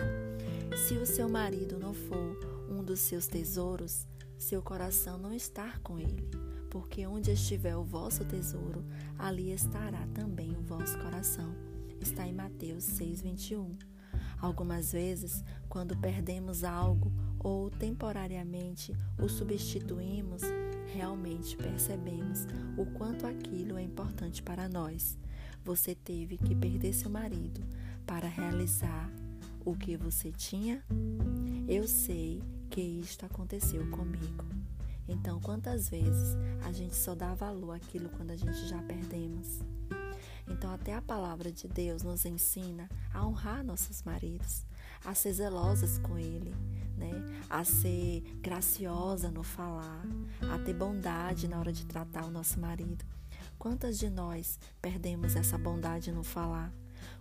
Se 0.76 0.94
o 0.94 1.06
seu 1.06 1.28
marido 1.28 1.78
não 1.78 1.94
for 1.94 2.66
um 2.68 2.82
dos 2.82 3.00
seus 3.00 3.26
tesouros, 3.26 4.06
seu 4.36 4.60
coração 4.62 5.16
não 5.16 5.32
está 5.32 5.78
com 5.82 5.98
ele 5.98 6.28
porque 6.76 7.06
onde 7.06 7.30
estiver 7.30 7.74
o 7.74 7.82
vosso 7.82 8.22
tesouro, 8.22 8.84
ali 9.18 9.50
estará 9.50 10.06
também 10.08 10.54
o 10.54 10.60
vosso 10.60 10.98
coração. 10.98 11.54
Está 12.02 12.28
em 12.28 12.34
Mateus 12.34 12.84
6:21. 12.84 13.74
Algumas 14.38 14.92
vezes, 14.92 15.42
quando 15.70 15.96
perdemos 15.96 16.64
algo 16.64 17.10
ou 17.38 17.70
temporariamente 17.70 18.94
o 19.18 19.26
substituímos, 19.26 20.42
realmente 20.92 21.56
percebemos 21.56 22.46
o 22.76 22.84
quanto 22.84 23.26
aquilo 23.26 23.78
é 23.78 23.82
importante 23.82 24.42
para 24.42 24.68
nós. 24.68 25.16
Você 25.64 25.94
teve 25.94 26.36
que 26.36 26.54
perder 26.54 26.92
seu 26.92 27.08
marido 27.08 27.62
para 28.06 28.28
realizar 28.28 29.10
o 29.64 29.74
que 29.74 29.96
você 29.96 30.30
tinha? 30.30 30.84
Eu 31.66 31.88
sei 31.88 32.42
que 32.68 32.82
isto 32.82 33.24
aconteceu 33.24 33.90
comigo. 33.90 34.44
Então, 35.08 35.40
quantas 35.40 35.88
vezes 35.88 36.36
a 36.64 36.72
gente 36.72 36.96
só 36.96 37.14
dá 37.14 37.34
valor 37.34 37.72
àquilo 37.72 38.08
quando 38.10 38.32
a 38.32 38.36
gente 38.36 38.66
já 38.66 38.82
perdemos? 38.82 39.60
Então, 40.48 40.72
até 40.72 40.94
a 40.94 41.02
palavra 41.02 41.50
de 41.50 41.66
Deus 41.66 42.02
nos 42.02 42.24
ensina 42.24 42.88
a 43.12 43.26
honrar 43.26 43.64
nossos 43.64 44.02
maridos, 44.02 44.64
a 45.04 45.14
ser 45.14 45.32
zelosas 45.32 45.98
com 45.98 46.18
ele, 46.18 46.54
né? 46.96 47.10
a 47.50 47.64
ser 47.64 48.22
graciosa 48.40 49.30
no 49.30 49.42
falar, 49.42 50.04
a 50.52 50.58
ter 50.58 50.74
bondade 50.74 51.48
na 51.48 51.58
hora 51.58 51.72
de 51.72 51.84
tratar 51.84 52.24
o 52.24 52.30
nosso 52.30 52.60
marido. 52.60 53.04
Quantas 53.58 53.98
de 53.98 54.08
nós 54.08 54.58
perdemos 54.80 55.34
essa 55.34 55.58
bondade 55.58 56.12
no 56.12 56.22
falar? 56.22 56.72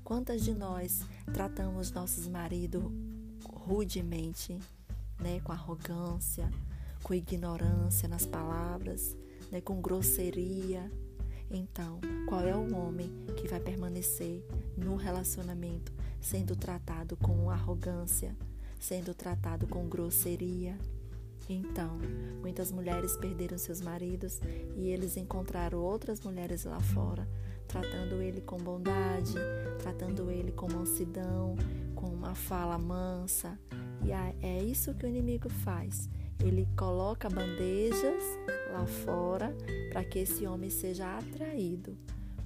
Quantas 0.04 0.44
de 0.44 0.54
nós 0.54 1.04
tratamos 1.34 1.92
nossos 1.92 2.28
maridos 2.28 2.84
rudemente, 3.44 4.60
né? 5.20 5.40
com 5.40 5.52
arrogância, 5.52 6.50
com 7.06 7.14
ignorância 7.14 8.08
nas 8.08 8.26
palavras, 8.26 9.16
né, 9.52 9.62
com 9.62 9.80
grosseria. 9.80 10.92
Então, 11.52 12.00
qual 12.28 12.42
é 12.42 12.56
o 12.56 12.76
homem 12.76 13.12
que 13.38 13.48
vai 13.48 13.60
permanecer 13.60 14.44
no 14.76 14.96
relacionamento 14.96 15.94
sendo 16.20 16.56
tratado 16.56 17.16
com 17.16 17.52
arrogância, 17.52 18.36
sendo 18.80 19.14
tratado 19.14 19.68
com 19.68 19.88
grosseria? 19.88 20.80
Então, 21.48 22.00
muitas 22.42 22.72
mulheres 22.72 23.16
perderam 23.16 23.60
seus 23.60 23.82
maridos 23.82 24.42
e 24.76 24.90
eles 24.90 25.16
encontraram 25.16 25.78
outras 25.78 26.22
mulheres 26.22 26.64
lá 26.64 26.80
fora, 26.80 27.30
tratando 27.68 28.20
ele 28.20 28.42
com 28.42 28.58
bondade, 28.58 29.36
tratando 29.78 30.32
ele 30.32 30.52
com 30.52 30.68
mansidão, 30.74 31.56
com 31.94 32.08
uma 32.08 32.34
fala 32.34 32.80
mansa. 32.80 33.60
E 34.04 34.12
é 34.12 34.64
isso 34.64 34.96
que 34.96 35.06
o 35.06 35.10
inimigo 35.10 35.50
faz. 35.50 36.10
Ele 36.40 36.68
coloca 36.78 37.30
bandejas 37.30 38.24
lá 38.72 38.86
fora 38.86 39.56
para 39.92 40.04
que 40.04 40.20
esse 40.20 40.46
homem 40.46 40.70
seja 40.70 41.18
atraído, 41.18 41.98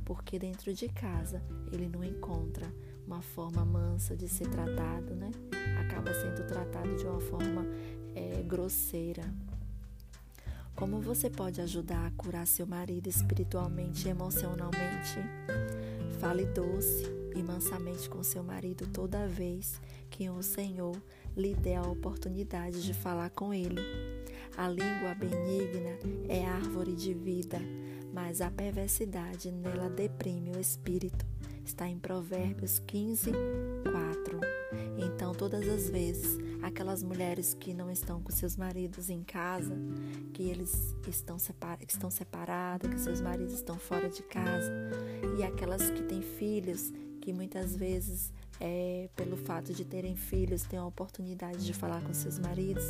porque 0.05 0.37
dentro 0.37 0.73
de 0.73 0.87
casa 0.87 1.41
ele 1.71 1.87
não 1.87 2.03
encontra 2.03 2.71
uma 3.05 3.21
forma 3.21 3.65
mansa 3.65 4.15
de 4.15 4.27
ser 4.27 4.47
tratado, 4.47 5.15
né? 5.15 5.31
Acaba 5.79 6.13
sendo 6.13 6.45
tratado 6.45 6.95
de 6.95 7.05
uma 7.05 7.19
forma 7.19 7.65
é, 8.15 8.43
grosseira. 8.43 9.23
Como 10.75 11.01
você 11.01 11.29
pode 11.29 11.59
ajudar 11.59 12.05
a 12.05 12.11
curar 12.11 12.47
seu 12.47 12.65
marido 12.65 13.07
espiritualmente 13.07 14.07
e 14.07 14.11
emocionalmente? 14.11 15.19
Fale 16.19 16.45
doce 16.45 17.03
e 17.35 17.41
mansamente 17.41 18.09
com 18.09 18.23
seu 18.23 18.43
marido 18.43 18.87
toda 18.87 19.27
vez 19.27 19.81
que 20.09 20.29
o 20.29 20.41
Senhor 20.43 20.95
lhe 21.39 21.55
dê 21.55 21.75
a 21.75 21.81
oportunidade 21.81 22.83
de 22.83 22.93
falar 22.93 23.29
com 23.29 23.53
ele. 23.53 23.79
A 24.57 24.67
língua 24.67 25.15
benigna 25.15 25.97
é 26.27 26.45
árvore 26.45 26.93
de 26.93 27.13
vida, 27.13 27.59
mas 28.13 28.41
a 28.41 28.51
perversidade 28.51 29.49
nela 29.49 29.89
deprime 29.89 30.51
o 30.51 30.59
espírito. 30.59 31.25
Está 31.63 31.87
em 31.87 31.97
Provérbios 31.97 32.79
15, 32.79 33.31
4. 33.31 34.39
Então, 34.97 35.33
todas 35.33 35.67
as 35.69 35.89
vezes, 35.89 36.37
aquelas 36.61 37.03
mulheres 37.03 37.53
que 37.53 37.73
não 37.73 37.89
estão 37.89 38.21
com 38.21 38.31
seus 38.31 38.57
maridos 38.57 39.09
em 39.09 39.23
casa, 39.23 39.77
que 40.33 40.43
eles 40.43 40.93
estão, 41.07 41.39
separ 41.39 41.77
estão 41.87 42.09
separados, 42.09 42.89
que 42.89 42.99
seus 42.99 43.21
maridos 43.21 43.53
estão 43.53 43.77
fora 43.77 44.09
de 44.09 44.23
casa, 44.23 44.71
e 45.37 45.43
aquelas 45.43 45.89
que 45.89 46.01
têm 46.03 46.21
filhos, 46.21 46.91
que 47.21 47.31
muitas 47.31 47.75
vezes 47.75 48.33
é, 48.59 49.09
pelo 49.15 49.37
fato 49.37 49.73
de 49.73 49.85
terem 49.85 50.15
filhos, 50.15 50.63
têm 50.63 50.77
a 50.77 50.85
oportunidade 50.85 51.65
de 51.65 51.73
falar 51.73 52.01
com 52.01 52.13
seus 52.13 52.37
maridos. 52.37 52.83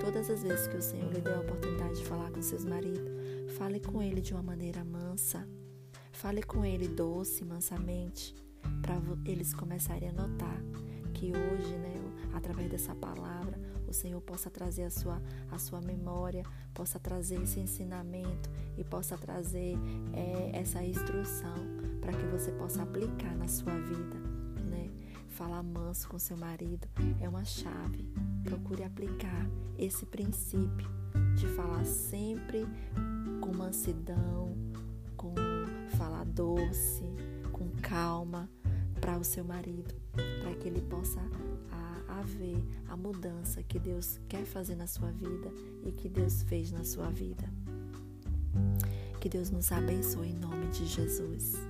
Todas 0.00 0.30
as 0.30 0.42
vezes 0.42 0.66
que 0.66 0.76
o 0.76 0.82
Senhor 0.82 1.12
lhe 1.12 1.20
der 1.20 1.36
a 1.36 1.40
oportunidade 1.40 1.96
de 1.98 2.04
falar 2.06 2.30
com 2.30 2.40
seus 2.40 2.64
maridos, 2.64 3.10
fale 3.58 3.80
com 3.80 4.02
ele 4.02 4.20
de 4.20 4.32
uma 4.32 4.42
maneira 4.42 4.82
mansa. 4.82 5.46
Fale 6.12 6.42
com 6.42 6.64
ele 6.64 6.88
doce, 6.88 7.44
mansamente, 7.44 8.34
para 8.80 8.94
eles 9.24 9.54
começarem 9.54 10.08
a 10.08 10.12
notar 10.12 10.60
que 11.12 11.32
hoje, 11.32 11.76
né, 11.76 12.00
através 12.32 12.70
dessa 12.70 12.94
palavra, 12.94 13.58
o 13.86 13.92
Senhor 13.92 14.20
possa 14.20 14.48
trazer 14.48 14.84
a 14.84 14.90
sua, 14.90 15.20
a 15.50 15.58
sua 15.58 15.80
memória, 15.80 16.44
possa 16.72 16.98
trazer 16.98 17.42
esse 17.42 17.60
ensinamento 17.60 18.48
e 18.78 18.84
possa 18.84 19.18
trazer 19.18 19.76
é, 20.14 20.58
essa 20.58 20.82
instrução 20.82 21.56
para 22.00 22.12
que 22.12 22.24
você 22.26 22.52
possa 22.52 22.82
aplicar 22.82 23.36
na 23.36 23.48
sua 23.48 23.76
vida 23.80 24.29
falar 25.40 25.62
manso 25.62 26.06
com 26.06 26.18
seu 26.18 26.36
marido 26.36 26.86
é 27.18 27.26
uma 27.26 27.46
chave 27.46 28.06
procure 28.44 28.84
aplicar 28.84 29.48
esse 29.78 30.04
princípio 30.04 30.86
de 31.34 31.46
falar 31.56 31.82
sempre 31.86 32.66
com 33.40 33.50
mansidão, 33.56 34.54
com 35.16 35.34
falar 35.96 36.26
doce, 36.26 37.04
com 37.52 37.70
calma 37.80 38.50
para 39.00 39.16
o 39.16 39.24
seu 39.24 39.42
marido, 39.42 39.94
para 40.12 40.54
que 40.56 40.68
ele 40.68 40.82
possa 40.82 41.20
haver 42.06 42.62
a 42.86 42.94
mudança 42.94 43.62
que 43.62 43.78
Deus 43.78 44.20
quer 44.28 44.44
fazer 44.44 44.76
na 44.76 44.86
sua 44.86 45.10
vida 45.10 45.50
e 45.86 45.90
que 45.90 46.06
Deus 46.06 46.42
fez 46.42 46.70
na 46.70 46.84
sua 46.84 47.08
vida. 47.08 47.50
Que 49.18 49.28
Deus 49.30 49.50
nos 49.50 49.72
abençoe 49.72 50.28
em 50.28 50.34
nome 50.34 50.66
de 50.66 50.84
Jesus. 50.84 51.69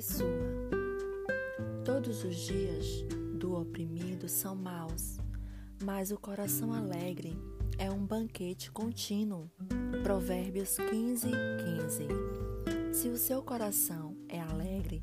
Sua. 0.00 0.26
Todos 1.84 2.24
os 2.24 2.36
dias 2.36 3.04
do 3.34 3.60
oprimido 3.60 4.28
são 4.28 4.54
maus, 4.54 5.18
mas 5.82 6.10
o 6.10 6.18
coração 6.18 6.72
alegre 6.72 7.36
é 7.78 7.90
um 7.90 8.04
banquete 8.04 8.70
contínuo. 8.70 9.50
Provérbios 10.02 10.76
15, 10.76 11.28
15. 11.28 12.94
Se 12.94 13.08
o 13.08 13.16
seu 13.16 13.42
coração 13.42 14.16
é 14.28 14.40
alegre, 14.40 15.02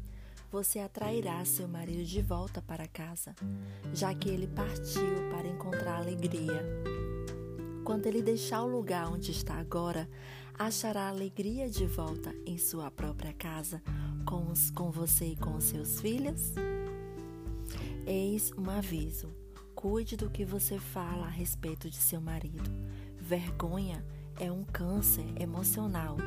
você 0.52 0.80
atrairá 0.80 1.44
seu 1.46 1.68
marido 1.68 2.04
de 2.04 2.22
volta 2.22 2.62
para 2.62 2.88
casa, 2.88 3.36
já 3.94 4.14
que 4.14 4.30
ele 4.30 4.48
partiu 4.48 5.30
para 5.30 5.48
encontrar 5.48 5.98
alegria. 5.98 6.64
Quando 7.84 8.06
ele 8.06 8.22
deixar 8.22 8.64
o 8.64 8.68
lugar 8.68 9.12
onde 9.12 9.32
está 9.32 9.56
agora, 9.56 10.10
achará 10.58 11.08
alegria 11.08 11.70
de 11.70 11.86
volta 11.86 12.34
em 12.46 12.58
sua 12.58 12.90
própria 12.90 13.32
casa, 13.34 13.82
com, 14.26 14.50
os, 14.52 14.72
com 14.72 14.90
você 14.90 15.26
e 15.26 15.36
com 15.36 15.60
seus 15.62 16.02
filhos? 16.02 16.54
Eis 18.06 18.52
um 18.58 18.70
aviso: 18.70 19.30
cuide 19.76 20.18
do 20.18 20.30
que 20.30 20.44
você 20.44 20.80
fala 20.80 21.28
a 21.28 21.30
respeito 21.30 21.90
de 21.90 21.98
seu 21.98 22.20
marido. 22.20 22.72
Vergonha 23.20 24.04
é 24.40 24.52
um 24.52 24.64
câncer 24.64 25.26
emocional. 25.40 26.18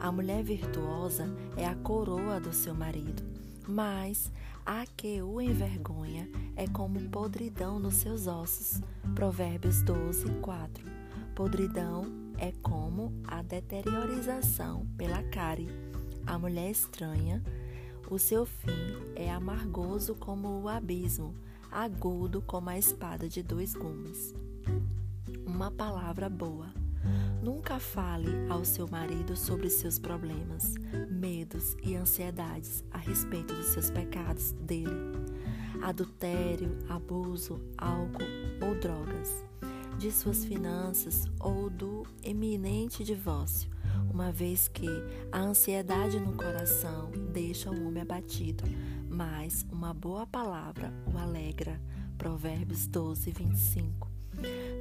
A 0.00 0.10
mulher 0.10 0.42
virtuosa 0.42 1.26
é 1.56 1.66
a 1.66 1.74
coroa 1.74 2.40
do 2.40 2.52
seu 2.52 2.74
marido, 2.74 3.22
mas 3.66 4.32
a 4.64 4.84
que 4.96 5.20
o 5.22 5.40
envergonha 5.40 6.28
é 6.56 6.66
como 6.66 7.00
podridão 7.10 7.78
nos 7.78 7.94
seus 7.94 8.26
ossos. 8.26 8.80
Provérbios 9.14 9.82
12, 9.82 10.26
4. 10.40 10.84
Podridão 11.34 12.23
é 12.44 12.52
como 12.62 13.10
a 13.26 13.40
deteriorização 13.40 14.86
pela 14.98 15.22
cárie. 15.22 15.70
A 16.26 16.38
mulher 16.38 16.70
estranha 16.70 17.42
o 18.10 18.18
seu 18.18 18.44
fim 18.44 18.92
é 19.16 19.32
amargoso 19.32 20.14
como 20.14 20.60
o 20.60 20.68
abismo, 20.68 21.34
agudo 21.72 22.42
como 22.42 22.68
a 22.68 22.78
espada 22.78 23.30
de 23.30 23.42
dois 23.42 23.72
gumes. 23.72 24.34
Uma 25.46 25.70
palavra 25.70 26.28
boa. 26.28 26.66
Nunca 27.42 27.78
fale 27.78 28.28
ao 28.50 28.62
seu 28.62 28.86
marido 28.88 29.34
sobre 29.34 29.70
seus 29.70 29.98
problemas, 29.98 30.74
medos 31.08 31.74
e 31.82 31.96
ansiedades 31.96 32.84
a 32.90 32.98
respeito 32.98 33.54
dos 33.54 33.68
seus 33.68 33.90
pecados 33.90 34.52
dele. 34.52 34.90
Adultério, 35.82 36.76
abuso, 36.90 37.58
álcool 37.78 38.24
ou 38.66 38.74
drogas, 38.78 39.44
de 39.98 40.10
suas 40.10 40.44
finanças 40.44 41.26
ou 41.40 41.70
do 41.70 42.04
eminente 42.22 43.04
divórcio 43.04 43.74
uma 44.14 44.30
vez 44.30 44.68
que 44.68 44.86
a 45.32 45.40
ansiedade 45.40 46.20
no 46.20 46.34
coração 46.36 47.10
deixa 47.32 47.68
o 47.68 47.86
homem 47.86 48.00
abatido, 48.00 48.62
mas 49.08 49.66
uma 49.72 49.92
boa 49.92 50.24
palavra 50.24 50.92
o 51.12 51.18
alegra. 51.18 51.80
Provérbios 52.16 52.86
12, 52.86 53.32
25. 53.32 54.08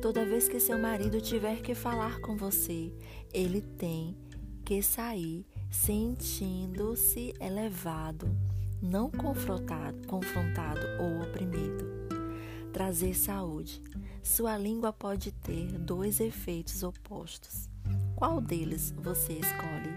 Toda 0.04 0.24
vez 0.24 0.48
que 0.48 0.60
seu 0.60 0.78
marido 0.78 1.20
tiver 1.20 1.62
que 1.62 1.74
falar 1.74 2.22
com 2.22 2.38
você, 2.38 2.94
ele 3.34 3.60
tem 3.60 4.16
que 4.64 4.84
sair 4.84 5.46
sentindo-se 5.72 7.34
elevado, 7.40 8.30
não 8.80 9.10
confrontado, 9.10 10.08
confrontado 10.08 10.82
ou 11.00 11.24
oprimido. 11.24 12.13
Trazer 12.74 13.14
saúde. 13.14 13.82
Sua 14.22 14.58
língua 14.58 14.92
pode 14.92 15.32
ter 15.32 15.78
dois 15.78 16.20
efeitos 16.20 16.84
opostos 16.84 17.70
qual 18.24 18.40
deles 18.40 18.94
você 18.96 19.34
escolhe? 19.34 19.92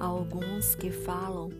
Há 0.00 0.04
alguns 0.04 0.74
que 0.74 0.90
falam 0.90 1.50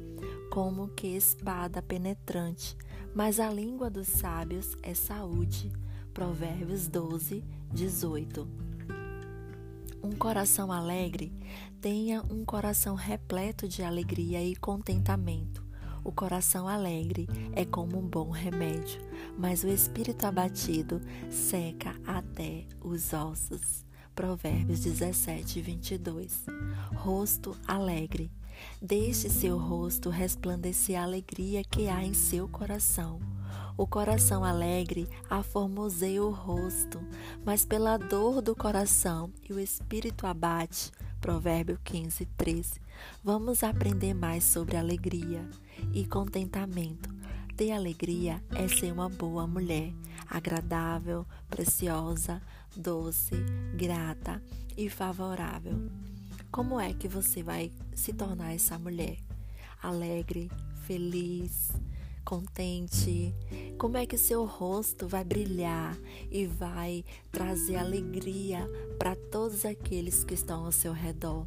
como 0.51 0.88
que 0.88 1.07
espada 1.07 1.81
penetrante, 1.81 2.77
mas 3.14 3.38
a 3.38 3.49
língua 3.49 3.88
dos 3.88 4.09
sábios 4.09 4.77
é 4.83 4.92
saúde. 4.92 5.73
Provérbios 6.12 6.88
12, 6.88 7.44
18. 7.73 8.49
Um 10.03 10.11
coração 10.11 10.73
alegre 10.73 11.33
tenha 11.81 12.25
um 12.29 12.44
coração 12.44 12.96
repleto 12.96 13.68
de 13.68 13.85
alegria 13.85 14.42
e 14.42 14.57
contentamento. 14.57 15.60
O 16.02 16.10
coração 16.10 16.66
alegre 16.66 17.28
é 17.52 17.64
como 17.64 17.98
um 17.98 18.06
bom 18.06 18.30
remédio, 18.30 19.00
mas 19.36 19.62
o 19.62 19.68
espírito 19.68 20.24
abatido 20.24 21.00
seca 21.30 21.94
até 22.06 22.64
os 22.80 23.12
ossos. 23.12 23.84
Provérbios 24.14 24.80
17, 24.80 25.60
22. 25.60 26.46
Rosto 26.94 27.56
alegre. 27.66 28.30
Deixe 28.80 29.28
seu 29.28 29.58
rosto 29.58 30.10
resplandecer 30.10 30.98
a 30.98 31.04
alegria 31.04 31.62
que 31.64 31.88
há 31.88 32.02
em 32.02 32.14
seu 32.14 32.48
coração. 32.48 33.20
O 33.76 33.86
coração 33.86 34.44
alegre 34.44 35.08
aformoseia 35.28 36.22
o 36.22 36.30
rosto, 36.30 37.00
mas 37.44 37.64
pela 37.64 37.96
dor 37.96 38.42
do 38.42 38.54
coração 38.54 39.32
e 39.48 39.52
o 39.52 39.58
espírito 39.58 40.26
abate. 40.26 40.90
Provérbio 41.20 41.78
15, 41.84 42.26
13. 42.36 42.80
Vamos 43.22 43.62
aprender 43.62 44.14
mais 44.14 44.44
sobre 44.44 44.76
alegria 44.76 45.46
e 45.93 46.05
contentamento. 46.05 47.09
Ter 47.57 47.73
alegria 47.73 48.43
é 48.55 48.66
ser 48.69 48.93
uma 48.93 49.09
boa 49.09 49.47
mulher, 49.47 49.93
agradável, 50.29 51.27
preciosa, 51.49 52.40
doce, 52.75 53.35
grata 53.77 54.43
e 54.77 54.88
favorável. 54.88 55.90
Como 56.51 56.81
é 56.81 56.93
que 56.93 57.07
você 57.07 57.43
vai 57.43 57.71
se 57.95 58.12
tornar 58.12 58.55
essa 58.55 58.79
mulher? 58.79 59.19
Alegre, 59.83 60.51
feliz, 60.87 61.71
contente? 62.25 63.35
Como 63.79 63.97
é 63.97 64.07
que 64.07 64.16
seu 64.16 64.45
rosto 64.45 65.07
vai 65.07 65.25
brilhar 65.25 65.99
e 66.31 66.47
vai 66.47 67.05
trazer 67.31 67.77
alegria 67.77 68.69
para 68.99 69.14
todos 69.14 69.64
aqueles 69.64 70.25
que 70.25 70.35
estão 70.35 70.64
ao 70.64 70.73
seu 70.73 70.93
redor? 70.93 71.47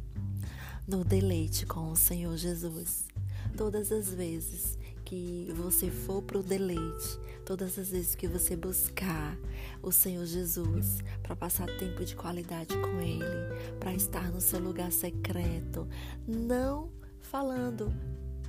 No 0.86 1.04
deleite 1.04 1.66
com 1.66 1.90
o 1.90 1.96
Senhor 1.96 2.36
Jesus. 2.36 3.13
Todas 3.56 3.92
as 3.92 4.12
vezes 4.12 4.78
que 5.04 5.52
você 5.54 5.90
for 5.90 6.22
para 6.22 6.38
o 6.38 6.42
deleite, 6.42 7.18
todas 7.44 7.78
as 7.78 7.90
vezes 7.90 8.14
que 8.14 8.26
você 8.26 8.56
buscar 8.56 9.38
o 9.82 9.92
Senhor 9.92 10.24
Jesus 10.24 10.98
para 11.22 11.36
passar 11.36 11.66
tempo 11.78 12.04
de 12.04 12.16
qualidade 12.16 12.76
com 12.76 13.00
Ele, 13.00 13.76
para 13.78 13.94
estar 13.94 14.32
no 14.32 14.40
seu 14.40 14.58
lugar 14.58 14.90
secreto, 14.90 15.86
não 16.26 16.90
falando 17.20 17.92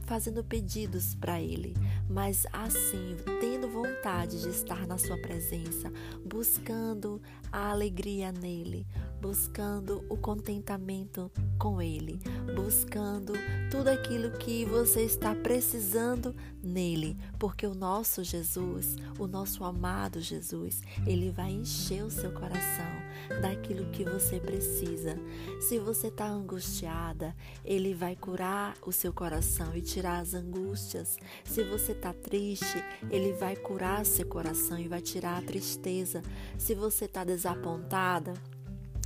fazendo 0.06 0.44
pedidos 0.44 1.16
para 1.16 1.42
Ele, 1.42 1.74
mas 2.10 2.46
assim, 2.54 3.16
tendo 3.40 3.68
vontade 3.68 4.42
de 4.42 4.50
estar 4.50 4.88
na 4.88 4.98
Sua 4.98 5.18
presença, 5.18 5.92
buscando 6.24 7.22
a 7.52 7.72
alegria 7.72 8.32
nele, 8.32 8.86
buscando 9.26 10.06
o 10.08 10.16
contentamento 10.16 11.32
com 11.58 11.82
Ele, 11.82 12.20
buscando 12.56 13.34
tudo 13.72 13.88
aquilo 13.88 14.38
que 14.38 14.64
você 14.66 15.02
está 15.02 15.34
precisando 15.34 16.36
nele, 16.62 17.18
porque 17.40 17.66
o 17.66 17.74
nosso 17.74 18.24
Jesus, 18.24 18.96
o 19.18 19.26
nosso 19.26 19.64
amado 19.64 20.22
Jesus, 20.22 20.82
ele 21.08 21.32
vai 21.32 21.52
encher 21.52 22.04
o 22.04 22.12
seu 22.12 22.32
coração 22.32 22.86
daquilo 23.42 23.90
que 23.90 24.04
você 24.04 24.40
precisa. 24.40 25.18
Se 25.60 25.80
você 25.80 26.08
está 26.08 26.28
angustiada, 26.28 27.36
ele 27.64 27.96
vai 27.96 28.16
curar 28.16 28.76
o 28.86 28.92
seu 28.92 29.12
coração 29.12 29.76
e 29.76 29.82
tirar 29.82 30.20
as 30.20 30.36
angústias. 30.36 31.18
Se 31.44 31.64
você 31.64 31.94
está 31.94 32.14
triste, 32.14 32.84
ele 33.10 33.34
vai 33.34 33.56
curar 33.56 34.06
seu 34.06 34.28
coração 34.28 34.78
e 34.78 34.88
vai 34.88 35.02
tirar 35.02 35.38
a 35.38 35.42
tristeza. 35.42 36.22
Se 36.60 36.76
você 36.76 37.06
está 37.06 37.24
desapontada, 37.24 38.34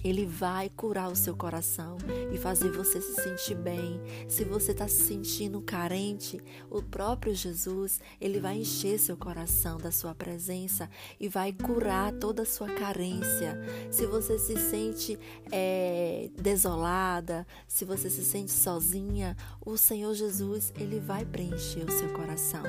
Ele 0.04 0.26
vai 0.26 0.70
curar 0.70 1.12
o 1.12 1.16
seu 1.16 1.36
coração 1.36 1.98
e 2.32 2.38
fazer 2.38 2.72
você 2.72 3.02
se 3.02 3.22
sentir 3.22 3.56
bem. 3.56 4.00
Se 4.28 4.44
você 4.44 4.72
está 4.72 4.88
se 4.88 5.04
sentindo 5.04 5.62
carente, 5.62 6.42
o 6.70 6.82
próprio 6.82 7.36
Jesus, 7.36 8.00
ele 8.20 8.40
vai 8.40 8.58
encher 8.58 8.98
seu 8.98 9.18
coração 9.18 9.78
da 9.78 9.92
sua 9.92 10.16
presença 10.16 10.90
e 11.20 11.28
vai 11.28 11.52
curar 11.52 12.14
toda 12.14 12.44
a 12.44 12.46
sua 12.46 12.68
carência. 12.70 13.60
Se 13.92 14.06
você 14.06 14.40
se 14.40 14.58
sente 14.58 15.20
é, 15.52 16.30
desolada, 16.40 17.46
se 17.68 17.84
você 17.84 18.10
se 18.10 18.24
sente 18.24 18.52
sozinha, 18.52 19.36
o 19.66 19.76
Senhor 19.78 20.14
Jesus, 20.14 20.74
ele 20.78 21.00
vai 21.00 21.26
preencher 21.26 21.84
o 21.84 21.92
seu 21.92 22.10
coração. 22.14 22.64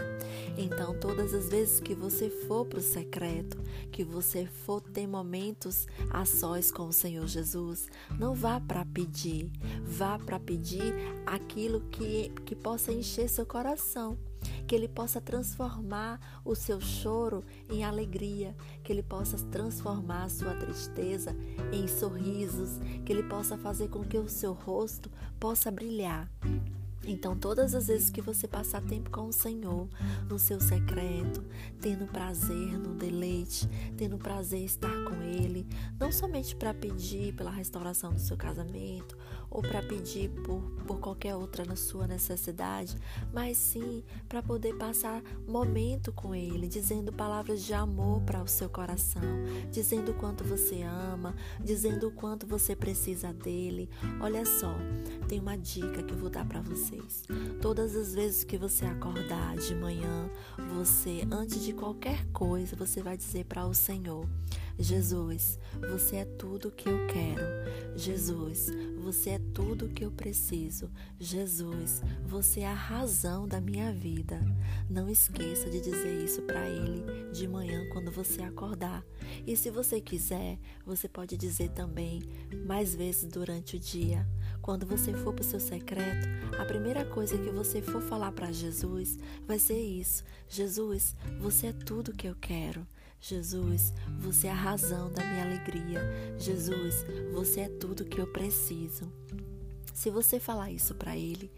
Então, 0.72 0.94
todas 0.94 1.34
as 1.34 1.48
vezes 1.48 1.80
que 1.80 1.96
você 1.96 2.30
for 2.30 2.64
para 2.64 2.78
o 2.78 2.82
secreto, 2.82 3.58
que 3.90 4.04
você 4.04 4.46
for 4.46 4.80
ter 4.80 5.04
momentos 5.04 5.86
a 6.08 6.24
sós 6.24 6.70
com 6.70 6.86
o 6.86 6.92
Senhor, 6.92 7.26
Jesus, 7.26 7.88
não 8.16 8.34
vá 8.34 8.60
para 8.60 8.84
pedir, 8.84 9.50
vá 9.82 10.16
para 10.16 10.38
pedir 10.38 10.94
aquilo 11.26 11.80
que, 11.90 12.30
que 12.46 12.54
possa 12.54 12.92
encher 12.92 13.28
seu 13.28 13.44
coração. 13.44 14.16
Que 14.66 14.76
Ele 14.76 14.88
possa 14.88 15.20
transformar 15.20 16.40
o 16.44 16.54
seu 16.54 16.80
choro 16.80 17.44
em 17.68 17.84
alegria, 17.84 18.54
que 18.84 18.92
Ele 18.92 19.02
possa 19.02 19.36
transformar 19.46 20.24
a 20.24 20.28
sua 20.28 20.54
tristeza 20.54 21.36
em 21.72 21.88
sorrisos, 21.88 22.78
que 23.04 23.12
Ele 23.12 23.24
possa 23.24 23.58
fazer 23.58 23.88
com 23.88 24.04
que 24.04 24.16
o 24.16 24.28
seu 24.28 24.52
rosto 24.52 25.10
possa 25.38 25.70
brilhar. 25.70 26.30
Então, 27.04 27.34
todas 27.34 27.74
as 27.74 27.86
vezes 27.86 28.10
que 28.10 28.20
você 28.20 28.46
passar 28.46 28.82
tempo 28.82 29.10
com 29.10 29.26
o 29.26 29.32
Senhor, 29.32 29.88
no 30.28 30.38
seu 30.38 30.60
secreto, 30.60 31.42
tendo 31.80 32.06
prazer 32.06 32.78
no 32.78 32.94
deleite, 32.94 33.66
tendo 33.96 34.18
prazer 34.18 34.62
estar 34.64 35.04
com 35.04 35.22
Ele, 35.22 35.66
não 35.98 36.12
somente 36.12 36.54
para 36.54 36.74
pedir 36.74 37.34
pela 37.34 37.50
restauração 37.50 38.12
do 38.12 38.20
seu 38.20 38.36
casamento 38.36 39.16
ou 39.50 39.62
para 39.62 39.82
pedir 39.82 40.30
por, 40.44 40.60
por 40.86 41.00
qualquer 41.00 41.34
outra 41.34 41.64
na 41.64 41.76
sua 41.76 42.06
necessidade, 42.06 42.96
mas 43.32 43.56
sim 43.56 44.04
para 44.28 44.42
poder 44.42 44.76
passar 44.76 45.22
momento 45.46 46.12
com 46.12 46.34
Ele, 46.34 46.68
dizendo 46.68 47.12
palavras 47.12 47.62
de 47.62 47.74
amor 47.74 48.22
para 48.22 48.42
o 48.42 48.46
seu 48.46 48.68
coração, 48.68 49.22
dizendo 49.70 50.12
o 50.12 50.14
quanto 50.14 50.44
você 50.44 50.82
ama, 50.82 51.34
dizendo 51.60 52.08
o 52.08 52.12
quanto 52.12 52.46
você 52.46 52.76
precisa 52.76 53.32
dele. 53.32 53.88
Olha 54.20 54.44
só, 54.44 54.74
tem 55.28 55.40
uma 55.40 55.56
dica 55.56 56.02
que 56.02 56.12
eu 56.12 56.18
vou 56.18 56.30
dar 56.30 56.46
para 56.46 56.60
vocês. 56.60 57.24
Todas 57.60 57.96
as 57.96 58.14
vezes 58.14 58.44
que 58.44 58.56
você 58.56 58.84
acordar 58.84 59.56
de 59.56 59.74
manhã, 59.74 60.30
você, 60.74 61.26
antes 61.30 61.62
de 61.62 61.72
qualquer 61.72 62.24
coisa, 62.26 62.76
você 62.76 63.02
vai 63.02 63.16
dizer 63.16 63.44
para 63.44 63.66
o 63.66 63.74
Senhor: 63.74 64.26
Jesus, 64.80 65.58
você 65.90 66.16
é 66.16 66.24
tudo 66.24 66.70
que 66.70 66.88
eu 66.88 67.06
quero. 67.06 67.44
Jesus, 67.94 68.70
você 68.96 69.30
é 69.30 69.38
tudo 69.52 69.90
que 69.90 70.02
eu 70.02 70.10
preciso. 70.10 70.90
Jesus, 71.18 72.00
você 72.26 72.60
é 72.60 72.66
a 72.66 72.72
razão 72.72 73.46
da 73.46 73.60
minha 73.60 73.92
vida. 73.92 74.40
Não 74.88 75.10
esqueça 75.10 75.68
de 75.68 75.82
dizer 75.82 76.24
isso 76.24 76.40
para 76.42 76.66
ele 76.66 77.30
de 77.30 77.46
manhã 77.46 77.86
quando 77.92 78.10
você 78.10 78.40
acordar. 78.42 79.04
E 79.46 79.54
se 79.54 79.68
você 79.70 80.00
quiser, 80.00 80.58
você 80.86 81.06
pode 81.06 81.36
dizer 81.36 81.68
também 81.72 82.22
mais 82.64 82.94
vezes 82.94 83.26
durante 83.26 83.76
o 83.76 83.80
dia. 83.80 84.26
Quando 84.62 84.86
você 84.86 85.12
for 85.12 85.34
para 85.34 85.42
o 85.42 85.44
seu 85.44 85.60
secreto, 85.60 86.26
a 86.58 86.64
primeira 86.64 87.04
coisa 87.04 87.36
que 87.36 87.50
você 87.50 87.82
for 87.82 88.00
falar 88.00 88.32
para 88.32 88.50
Jesus 88.50 89.18
vai 89.46 89.58
ser 89.58 89.78
isso: 89.78 90.24
Jesus, 90.48 91.14
você 91.38 91.66
é 91.66 91.72
tudo 91.74 92.14
que 92.14 92.26
eu 92.26 92.34
quero. 92.34 92.86
Jesus, 93.20 93.92
você 94.18 94.46
é 94.46 94.50
a 94.50 94.54
razão 94.54 95.12
da 95.12 95.22
minha 95.22 95.44
alegria. 95.44 96.00
Jesus, 96.38 97.04
você 97.32 97.60
é 97.60 97.68
tudo 97.68 98.04
que 98.04 98.18
eu 98.18 98.26
preciso. 98.26 99.12
Se 99.92 100.10
você 100.10 100.40
falar 100.40 100.70
isso 100.70 100.94
para 100.94 101.16
ele, 101.16 101.52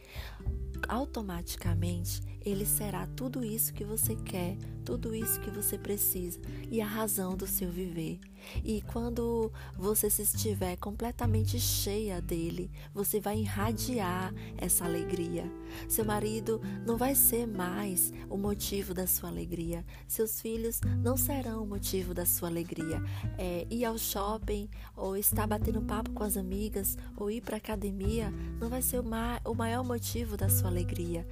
automaticamente 0.89 2.21
ele 2.45 2.67
será 2.67 3.07
tudo 3.07 3.45
isso 3.45 3.73
que 3.73 3.85
você 3.85 4.17
quer, 4.17 4.57
tudo 4.85 5.15
isso 5.15 5.41
que 5.41 5.51
você 5.51 5.79
precisa 5.79 6.41
e 6.69 6.81
a 6.81 6.87
razão 6.87 7.37
do 7.37 7.47
seu 7.47 7.71
viver. 7.71 8.19
E 8.65 8.83
quando 8.83 9.53
você 9.77 10.11
se 10.11 10.23
estiver 10.23 10.77
completamente 10.77 11.59
cheia 11.59 12.21
dele, 12.21 12.71
você 12.95 13.21
vai 13.21 13.39
irradiar 13.39 14.33
essa 14.57 14.85
alegria. 14.85 15.51
Seu 15.89 16.05
marido 16.05 16.61
não 16.87 16.97
vai 16.97 17.15
ser 17.15 17.47
mais 17.47 18.13
o 18.29 18.37
motivo 18.37 18.95
da 18.95 19.07
sua 19.07 19.29
alegria. 19.29 19.85
Seus 20.07 20.41
filhos 20.41 20.81
não 21.03 21.17
serão 21.17 21.63
o 21.63 21.67
motivo 21.67 22.15
da 22.15 22.27
sua 22.27 22.49
alegria. 22.49 23.03
É, 23.39 23.67
ir 23.71 23.85
ao 23.85 23.99
shopping 23.99 24.69
ou 24.97 25.17
estar 25.17 25.47
batendo 25.47 25.83
papo 25.83 26.11
com 26.11 26.25
as 26.25 26.37
amigas 26.37 26.97
ou 27.17 27.31
ir 27.31 27.41
para 27.41 27.57
academia 27.57 28.33
não 28.61 28.69
vai 28.69 28.83
ser 28.83 29.01
o, 29.01 29.05
ma 29.05 29.41
o 29.45 29.55
maior 29.55 29.85
motivo 29.85 30.37
da 30.37 30.49
sua 30.49 30.69
alegria 30.69 31.27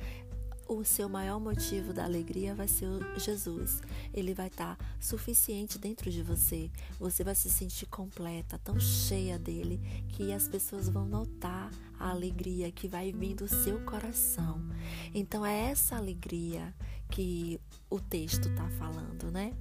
o 0.71 0.85
seu 0.85 1.09
maior 1.09 1.41
motivo 1.41 1.93
da 1.93 2.05
alegria 2.05 2.55
vai 2.55 2.69
ser 2.69 2.89
Jesus. 3.17 3.83
Ele 4.15 4.33
vai 4.33 4.47
estar 4.47 4.77
tá 4.77 4.85
suficiente 5.01 5.79
dentro 5.79 6.09
de 6.11 6.23
você. 6.23 6.71
Você 6.99 7.25
vai 7.25 7.35
se 7.35 7.51
sentir 7.51 7.87
completa, 7.87 8.57
tão 8.63 8.79
cheia 8.79 9.37
dele, 9.37 9.81
que 10.11 10.33
as 10.33 10.47
pessoas 10.47 10.89
vão 10.89 11.07
notar 11.07 11.73
a 11.99 12.11
alegria 12.11 12.71
que 12.71 12.87
vai 12.87 13.11
vir 13.11 13.35
do 13.35 13.49
seu 13.49 13.81
coração. 13.81 14.63
Então 15.13 15.45
é 15.45 15.71
essa 15.71 15.97
alegria 15.97 16.73
que 17.11 17.61
o 17.91 17.99
texto 17.99 18.49
está 18.49 18.69
falando, 18.71 19.29
né? 19.33 19.53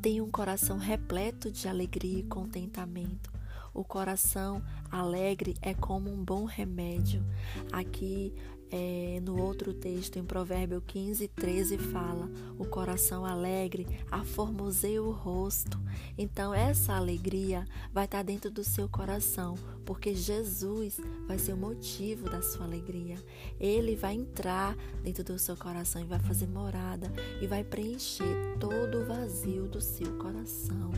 Tem 0.00 0.20
um 0.20 0.30
coração 0.30 0.78
repleto 0.78 1.50
de 1.50 1.66
alegria 1.66 2.20
e 2.20 2.22
contentamento. 2.22 3.34
O 3.74 3.82
coração 3.82 4.62
alegre 4.88 5.56
é 5.60 5.74
como 5.74 6.08
um 6.08 6.24
bom 6.24 6.44
remédio. 6.44 7.24
Aqui 7.72 8.32
é, 8.76 9.20
no 9.20 9.40
outro 9.40 9.72
texto, 9.72 10.18
em 10.18 10.24
Provérbio 10.24 10.82
15, 10.84 11.28
13, 11.28 11.78
fala: 11.78 12.28
o 12.58 12.64
coração 12.64 13.24
alegre 13.24 13.86
aformoseia 14.10 15.00
o 15.00 15.12
rosto. 15.12 15.78
Então, 16.18 16.52
essa 16.52 16.94
alegria 16.94 17.64
vai 17.92 18.06
estar 18.06 18.24
dentro 18.24 18.50
do 18.50 18.64
seu 18.64 18.88
coração, 18.88 19.54
porque 19.86 20.12
Jesus 20.12 20.98
vai 21.28 21.38
ser 21.38 21.52
o 21.52 21.56
motivo 21.56 22.28
da 22.28 22.42
sua 22.42 22.64
alegria. 22.64 23.16
Ele 23.60 23.94
vai 23.94 24.14
entrar 24.14 24.76
dentro 25.04 25.22
do 25.22 25.38
seu 25.38 25.56
coração 25.56 26.02
e 26.02 26.06
vai 26.06 26.18
fazer 26.18 26.48
morada 26.48 27.12
e 27.40 27.46
vai 27.46 27.62
preencher 27.62 28.56
todo 28.58 29.02
o 29.02 29.06
vazio 29.06 29.68
do 29.68 29.80
seu 29.80 30.18
coração. 30.18 30.90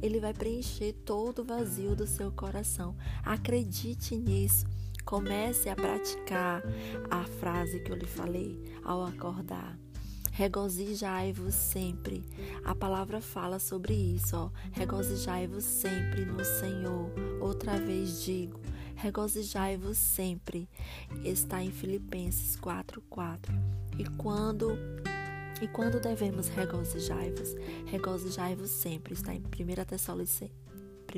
Ele 0.00 0.20
vai 0.20 0.32
preencher 0.32 0.92
todo 1.04 1.40
o 1.40 1.44
vazio 1.44 1.96
do 1.96 2.06
seu 2.06 2.30
coração. 2.30 2.94
Acredite 3.24 4.14
nisso. 4.14 4.64
Comece 5.06 5.68
a 5.68 5.76
praticar 5.76 6.64
a 7.08 7.22
frase 7.38 7.78
que 7.78 7.92
eu 7.92 7.96
lhe 7.96 8.08
falei 8.08 8.60
ao 8.82 9.04
acordar. 9.04 9.78
Regozijai-vos 10.32 11.54
sempre. 11.54 12.24
A 12.64 12.74
palavra 12.74 13.20
fala 13.20 13.60
sobre 13.60 13.94
isso, 13.94 14.36
ó. 14.36 14.50
Regozijai-vos 14.72 15.62
sempre 15.62 16.24
no 16.24 16.44
Senhor. 16.44 17.08
Outra 17.40 17.78
vez 17.78 18.24
digo, 18.24 18.60
regozijai-vos 18.96 19.96
sempre. 19.96 20.68
Está 21.24 21.62
em 21.62 21.70
Filipenses 21.70 22.56
4:4. 22.56 23.54
E 23.96 24.04
quando 24.16 24.76
e 25.62 25.68
quando 25.68 26.00
devemos 26.00 26.48
regozijar-vos? 26.48 27.54
Regozijai-vos 27.86 28.70
sempre. 28.70 29.14
Está 29.14 29.32
em 29.32 29.40
1 29.40 29.84
Tessalonicenses 29.84 30.65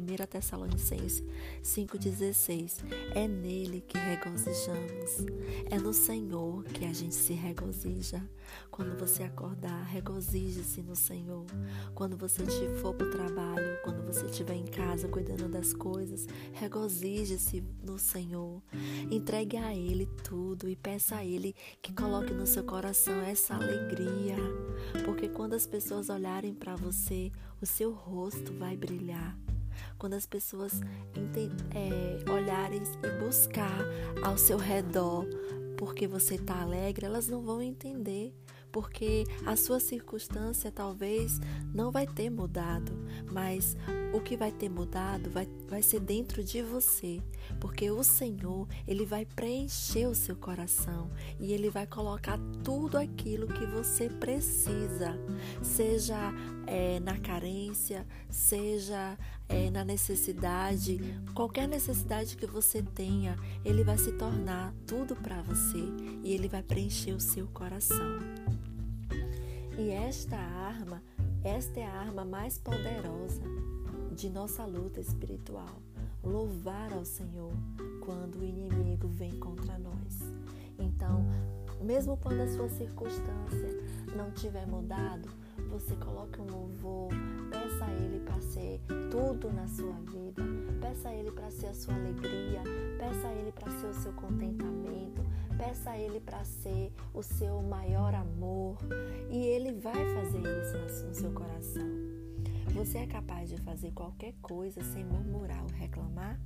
1 0.01 0.27
Tessalonicenses 0.27 1.23
5,16. 1.63 2.85
É 3.15 3.27
nele 3.27 3.81
que 3.81 3.99
regozijamos. 3.99 5.27
É 5.71 5.79
no 5.79 5.93
Senhor 5.93 6.65
que 6.65 6.85
a 6.85 6.93
gente 6.93 7.15
se 7.15 7.33
regozija. 7.33 8.23
Quando 8.71 8.99
você 8.99 9.23
acordar, 9.23 9.83
regozije-se 9.85 10.83
no 10.83 10.97
Senhor. 10.97 11.45
Quando 11.95 12.17
você 12.17 12.45
for 12.81 12.95
para 12.95 13.07
o 13.07 13.11
trabalho, 13.11 13.79
quando 13.83 14.07
você 14.07 14.27
estiver 14.27 14.55
em 14.55 14.67
casa 14.67 15.09
cuidando 15.09 15.49
das 15.49 15.73
coisas, 15.73 16.27
regozije-se 16.53 17.63
no 17.83 17.99
Senhor. 17.99 18.63
Entregue 19.11 19.57
a 19.57 19.75
Ele 19.75 20.07
tudo 20.23 20.69
e 20.69 20.77
peça 20.77 21.17
a 21.17 21.25
Ele 21.25 21.55
que 21.83 21.93
coloque 21.93 22.33
no 22.33 22.47
seu 22.47 22.65
coração 22.65 23.15
essa 23.23 23.55
alegria. 23.55 24.37
Porque 25.05 25.29
quando 25.29 25.55
as 25.55 25.67
pessoas 25.67 26.09
olharem 26.09 26.55
para 26.55 26.77
você, 26.77 27.31
o 27.61 27.67
seu 27.67 27.93
rosto 27.93 28.53
vai 28.53 28.77
brilhar 28.77 29.37
quando 29.99 30.15
as 30.15 30.27
pessoas 30.27 30.81
é, 31.75 32.31
olharem 32.31 32.81
e 33.03 33.25
buscar 33.25 33.81
ao 34.23 34.39
seu 34.39 34.57
redor 34.57 35.27
porque 35.77 36.09
você 36.09 36.35
está 36.35 36.61
alegre, 36.61 37.07
elas 37.07 37.29
não 37.29 37.41
vão 37.43 37.63
entender 37.63 38.35
porque 38.73 39.25
a 39.47 39.57
sua 39.57 39.81
circunstância 39.81 40.71
talvez 40.71 41.41
não 41.73 41.91
vai 41.91 42.07
ter 42.07 42.31
mudado, 42.31 42.93
mas 43.31 43.77
o 44.13 44.21
que 44.21 44.37
vai 44.37 44.51
ter 44.51 44.69
mudado 44.69 45.31
vai, 45.31 45.49
vai 45.69 45.83
ser 45.83 46.01
dentro 46.01 46.43
de 46.43 46.63
você, 46.63 47.23
porque 47.61 47.91
o 47.91 48.03
Senhor, 48.03 48.67
Ele 48.87 49.05
vai 49.05 49.25
preencher 49.25 50.07
o 50.07 50.15
seu 50.15 50.37
coração 50.37 51.11
e 51.39 51.53
Ele 51.53 51.71
vai 51.71 51.87
colocar 51.87 52.39
tudo 52.63 52.97
aquilo 52.97 53.47
que 53.47 53.67
você 53.67 54.09
precisa, 54.09 55.19
seja 55.63 56.33
é, 56.67 57.01
na 57.01 57.19
carência, 57.19 58.07
seja 58.29 59.17
é, 59.49 59.71
na 59.71 59.85
necessidade, 59.85 61.01
qualquer 61.35 61.67
necessidade 61.67 62.37
que 62.37 62.47
você 62.47 62.83
tenha, 62.83 63.37
Ele 63.65 63.83
vai 63.83 63.97
se 63.97 64.13
tornar 64.13 64.75
tudo 64.87 65.17
para 65.17 65.41
você 65.43 65.83
e 66.23 66.33
Ele 66.33 66.49
vai 66.49 66.63
preencher 66.63 67.13
o 67.13 67.21
seu 67.21 67.47
coração. 67.49 68.19
E 69.79 69.91
esta 69.91 70.37
arma, 70.37 71.03
esta 71.43 71.81
é 71.81 71.87
a 71.87 71.93
arma 71.93 72.25
mais 72.25 72.59
poderosa 72.59 73.43
de 74.15 74.29
nossa 74.29 74.65
luta 74.65 75.01
espiritual. 75.01 75.81
Louvar 76.23 76.93
ao 76.93 77.05
Senhor 77.05 77.53
quando 78.05 78.41
o 78.41 78.45
inimigo 78.45 79.09
vem 79.09 79.39
contra 79.39 79.79
nós. 79.79 80.35
Então, 80.79 81.25
mesmo 81.81 82.17
quando 82.17 82.41
a 82.41 82.49
sua 82.49 82.69
circunstância 82.69 83.69
não 84.17 84.33
tiver 84.33 84.67
mudado, 84.67 85.29
você 85.69 85.95
coloque 85.97 86.41
um 86.41 86.47
louvor, 86.47 87.11
peça 87.51 87.85
a 87.85 87.93
Ele 87.93 88.21
para 88.21 88.41
ser 88.41 88.81
tudo 89.11 89.53
na 89.53 89.67
sua 89.67 89.93
vida, 90.11 90.43
peça 90.81 91.09
a 91.09 91.15
Ele 91.15 91.31
para 91.31 91.51
ser 91.51 91.67
a 91.67 91.75
sua 91.75 91.95
alegria, 91.95 92.63
peça 92.99 93.29
a 93.29 93.33
Ele 93.33 93.53
para 93.53 93.71
ser 93.73 93.87
o 93.87 93.95
seu 93.95 94.13
contentamento, 94.13 95.23
peça 95.57 95.91
a 95.91 95.99
Ele 95.99 96.21
para 96.21 96.45
ser 96.45 96.93
o 97.13 97.23
seu 97.23 97.63
maior 97.63 98.15
amor. 98.15 98.79
E 99.31 99.39
Ele 99.39 99.73
vai 99.73 99.95
fazer 100.15 100.41
isso 100.41 101.07
no 101.07 101.15
seu 101.15 101.33
coração. 101.33 101.89
Você 102.75 102.99
é 102.99 103.07
capaz 103.07 103.49
de 103.49 103.57
fazer 103.59 103.91
qualquer 103.93 104.35
coisa 104.41 104.83
sem 104.83 105.05
murmurar 105.05 105.63
ou 105.63 105.71
reclamar? 105.71 106.39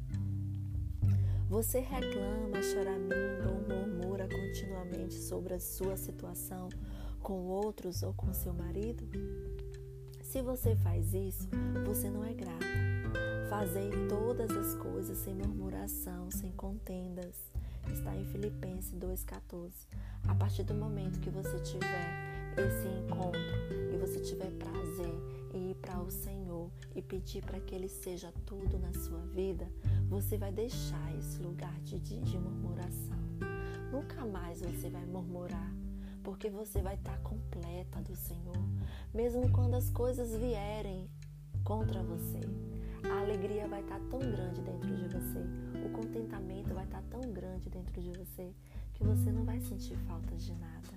Você 1.48 1.80
reclama, 1.80 2.62
choraminga 2.62 3.50
ou 3.50 3.60
murmura 3.68 4.26
continuamente 4.26 5.14
sobre 5.14 5.52
a 5.52 5.60
sua 5.60 5.96
situação 5.98 6.70
com 7.22 7.46
outros 7.46 8.02
ou 8.02 8.12
com 8.12 8.32
seu 8.34 8.52
marido? 8.52 9.08
Se 10.22 10.42
você 10.42 10.74
faz 10.76 11.14
isso, 11.14 11.48
você 11.86 12.10
não 12.10 12.24
é 12.24 12.32
grata. 12.34 12.66
Fazei 13.48 13.90
todas 14.08 14.50
as 14.50 14.74
coisas 14.74 15.18
sem 15.18 15.34
murmuração, 15.34 16.30
sem 16.30 16.50
contendas. 16.52 17.36
Está 17.92 18.16
em 18.16 18.24
Filipenses 18.24 18.92
2,14. 18.94 19.70
A 20.28 20.34
partir 20.34 20.64
do 20.64 20.74
momento 20.74 21.20
que 21.20 21.30
você 21.30 21.58
tiver 21.60 22.32
esse 22.56 22.88
encontro 22.88 23.40
e 23.92 23.96
você 23.98 24.20
tiver 24.20 24.50
prazer 24.52 25.14
em 25.54 25.70
ir 25.70 25.74
para 25.76 26.00
o 26.00 26.10
Senhor 26.10 26.70
e 26.94 27.02
pedir 27.02 27.44
para 27.44 27.60
que 27.60 27.74
Ele 27.74 27.88
seja 27.88 28.32
tudo 28.46 28.78
na 28.78 28.92
sua 28.94 29.20
vida, 29.26 29.68
você 30.08 30.36
vai 30.36 30.50
deixar 30.50 31.16
esse 31.18 31.42
lugar 31.42 31.78
de, 31.82 31.98
de, 31.98 32.20
de 32.20 32.38
murmuração. 32.38 33.18
Nunca 33.92 34.24
mais 34.24 34.62
você 34.62 34.88
vai 34.88 35.04
murmurar, 35.04 35.70
porque 36.22 36.50
você 36.50 36.80
vai 36.80 36.94
estar 36.94 37.18
completa 37.18 38.00
do 38.00 38.14
Senhor, 38.14 38.56
mesmo 39.12 39.50
quando 39.50 39.74
as 39.74 39.90
coisas 39.90 40.36
vierem 40.36 41.08
contra 41.64 42.02
você. 42.02 42.40
A 43.10 43.20
alegria 43.20 43.66
vai 43.66 43.80
estar 43.80 44.00
tão 44.10 44.20
grande 44.20 44.60
dentro 44.62 44.96
de 44.96 45.08
você, 45.08 45.40
o 45.84 45.90
contentamento 45.90 46.74
vai 46.74 46.84
estar 46.84 47.02
tão 47.10 47.20
grande 47.32 47.68
dentro 47.68 48.00
de 48.00 48.10
você 48.10 48.52
que 48.94 49.04
você 49.04 49.32
não 49.32 49.44
vai 49.44 49.60
sentir 49.60 49.96
falta 50.06 50.34
de 50.36 50.52
nada. 50.54 50.88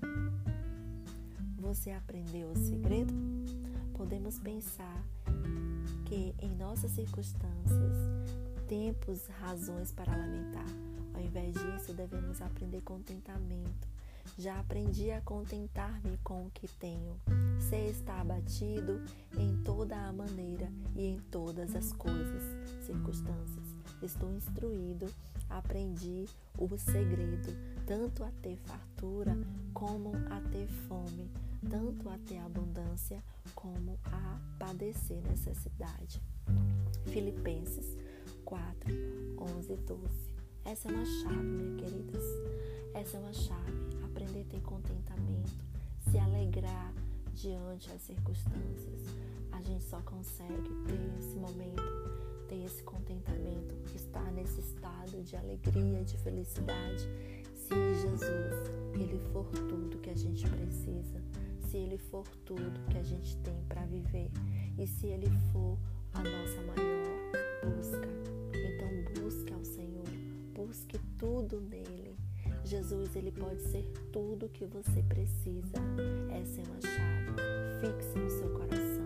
Você 1.57 1.91
aprendeu 1.91 2.51
o 2.51 2.55
segredo? 2.55 3.13
Podemos 3.93 4.37
pensar 4.37 5.03
que 6.05 6.35
em 6.39 6.55
nossas 6.55 6.91
circunstâncias 6.91 7.95
tempos 8.67 9.25
razões 9.41 9.91
para 9.91 10.15
lamentar. 10.15 10.65
Ao 11.13 11.21
invés 11.21 11.53
disso, 11.53 11.93
devemos 11.93 12.41
aprender 12.41 12.81
contentamento. 12.81 13.94
Já 14.37 14.59
aprendi 14.59 15.11
a 15.11 15.21
contentar-me 15.21 16.17
com 16.17 16.45
o 16.45 16.51
que 16.51 16.67
tenho. 16.67 17.15
Sei 17.69 17.89
estar 17.89 18.19
abatido 18.19 19.01
em 19.37 19.55
toda 19.63 19.95
a 19.95 20.11
maneira 20.11 20.69
e 20.93 21.05
em 21.05 21.19
todas 21.31 21.73
as 21.73 21.93
coisas, 21.93 22.43
circunstâncias. 22.85 23.65
Estou 24.01 24.29
instruído, 24.33 25.07
aprendi 25.49 26.25
o 26.57 26.77
segredo, 26.77 27.55
tanto 27.85 28.25
a 28.25 28.31
ter 28.41 28.57
fartura 28.57 29.37
como 29.73 30.11
a 30.29 30.41
ter 30.51 30.67
fome, 30.87 31.31
tanto 31.69 32.09
a 32.09 32.17
ter 32.27 32.39
abundância 32.39 33.23
como 33.55 33.97
a 34.05 34.39
padecer 34.59 35.21
necessidade. 35.29 36.21
Filipenses 37.05 37.97
4, 38.43 38.93
11 39.57 39.73
e 39.73 39.77
12. 39.77 40.35
Essa 40.65 40.89
é 40.89 40.91
uma 40.91 41.05
chave, 41.05 41.41
minhas 41.41 41.81
queridas. 41.81 42.23
Essa 42.93 43.17
é 43.17 43.19
uma 43.19 43.33
chave. 43.33 44.04
Aprender 44.15 44.41
a 44.41 44.43
ter 44.45 44.61
contentamento, 44.61 45.51
se 46.09 46.17
alegrar 46.17 46.93
diante 47.33 47.89
das 47.89 48.01
circunstâncias. 48.01 49.01
A 49.51 49.61
gente 49.61 49.83
só 49.83 49.99
consegue 50.01 50.69
ter 50.87 51.19
esse 51.19 51.35
momento, 51.35 51.83
ter 52.47 52.63
esse 52.63 52.81
contentamento, 52.83 53.75
estar 53.93 54.31
nesse 54.31 54.61
estado 54.61 55.21
de 55.21 55.35
alegria, 55.35 56.01
de 56.05 56.17
felicidade, 56.19 57.09
se 57.55 57.75
Jesus, 58.01 58.31
ele 58.93 59.19
for 59.33 59.45
tudo 59.49 59.99
que 59.99 60.11
a 60.11 60.17
gente 60.17 60.49
precisa, 60.49 61.21
se 61.69 61.75
ele 61.75 61.97
for 61.97 62.25
tudo 62.45 62.89
que 62.89 62.97
a 62.97 63.03
gente 63.03 63.35
tem 63.39 63.61
para 63.67 63.85
viver 63.85 64.31
e 64.77 64.87
se 64.87 65.07
ele 65.07 65.29
for 65.51 65.77
a 66.13 66.19
nossa 66.19 66.61
maior 66.61 67.05
busca 67.75 68.15
busque 69.25 69.53
ao 69.53 69.63
Senhor, 69.63 70.07
busque 70.53 70.99
tudo 71.17 71.59
nele. 71.61 72.04
Jesus, 72.65 73.15
ele 73.15 73.31
pode 73.31 73.61
ser 73.61 73.83
tudo 74.11 74.49
que 74.49 74.65
você 74.65 75.03
precisa. 75.03 75.77
Essa 76.31 76.61
é 76.61 76.63
uma 76.63 76.81
chave. 76.81 77.35
Fixe 77.79 78.17
no 78.17 78.29
seu 78.29 78.49
coração. 78.49 79.05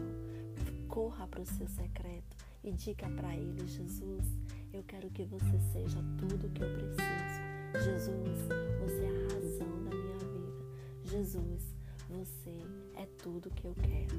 Corra 0.88 1.28
para 1.28 1.42
o 1.42 1.46
seu 1.46 1.68
secreto 1.68 2.38
e 2.64 2.72
diga 2.72 3.10
para 3.10 3.36
ele: 3.36 3.68
Jesus, 3.68 4.26
eu 4.72 4.82
quero 4.84 5.10
que 5.10 5.26
você 5.26 5.60
seja 5.74 6.00
tudo 6.18 6.50
que 6.54 6.64
eu 6.64 6.70
preciso. 6.74 7.84
Jesus, 7.84 8.40
você 8.80 9.04
é 9.04 9.10
a 9.10 9.34
razão 9.34 9.84
da 9.84 9.92
minha 9.92 10.18
vida. 10.20 10.66
Jesus, 11.04 11.76
você 12.10 12.58
é 12.96 13.06
tudo 13.22 13.50
que 13.50 13.66
eu 13.66 13.76
quero. 13.76 14.16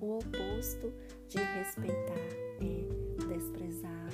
O 0.00 0.18
oposto 0.18 0.92
de 1.28 1.38
respeitar 1.38 2.14
é 2.60 3.26
desprezar, 3.26 4.10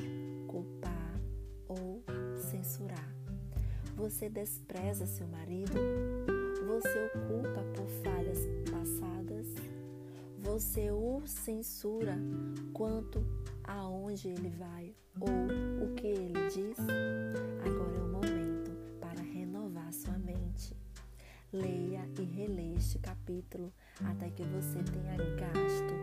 culpar 0.48 1.20
ou 1.68 2.02
censurar. 2.50 3.15
Você 3.96 4.28
despreza 4.28 5.06
seu 5.06 5.26
marido? 5.26 5.72
Você 6.66 6.98
o 7.06 7.18
culpa 7.26 7.64
por 7.74 7.88
falhas 8.04 8.40
passadas? 8.70 9.46
Você 10.38 10.90
o 10.90 11.22
censura 11.26 12.14
quanto 12.74 13.26
aonde 13.64 14.28
ele 14.28 14.50
vai 14.50 14.94
ou 15.18 15.86
o 15.86 15.94
que 15.94 16.08
ele 16.08 16.34
diz? 16.50 16.78
Agora 17.64 17.96
é 17.96 18.02
o 18.02 18.08
momento 18.08 18.70
para 19.00 19.22
renovar 19.22 19.90
sua 19.94 20.18
mente. 20.18 20.76
Leia 21.50 22.06
e 22.20 22.22
releia 22.22 22.76
este 22.76 22.98
capítulo 22.98 23.72
até 24.04 24.28
que 24.28 24.42
você 24.42 24.82
tenha 24.92 25.16
gasto 25.36 25.94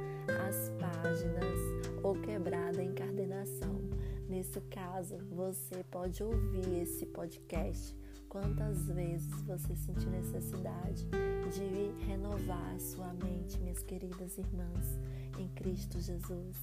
as 0.47 0.71
páginas 0.79 1.59
ou 2.01 2.15
quebrada 2.15 2.81
a 2.81 2.83
encardenação. 2.83 3.79
Nesse 4.27 4.61
caso, 4.61 5.17
você 5.29 5.83
pode 5.91 6.23
ouvir 6.23 6.81
esse 6.81 7.05
podcast 7.07 7.95
quantas 8.29 8.87
vezes 8.87 9.41
você 9.43 9.75
sentir 9.75 10.09
necessidade 10.09 11.07
de 11.51 12.05
renovar 12.05 12.79
sua 12.79 13.13
mente, 13.13 13.59
minhas 13.59 13.83
queridas 13.83 14.37
irmãs, 14.37 14.99
em 15.37 15.47
Cristo 15.49 15.99
Jesus. 15.99 16.57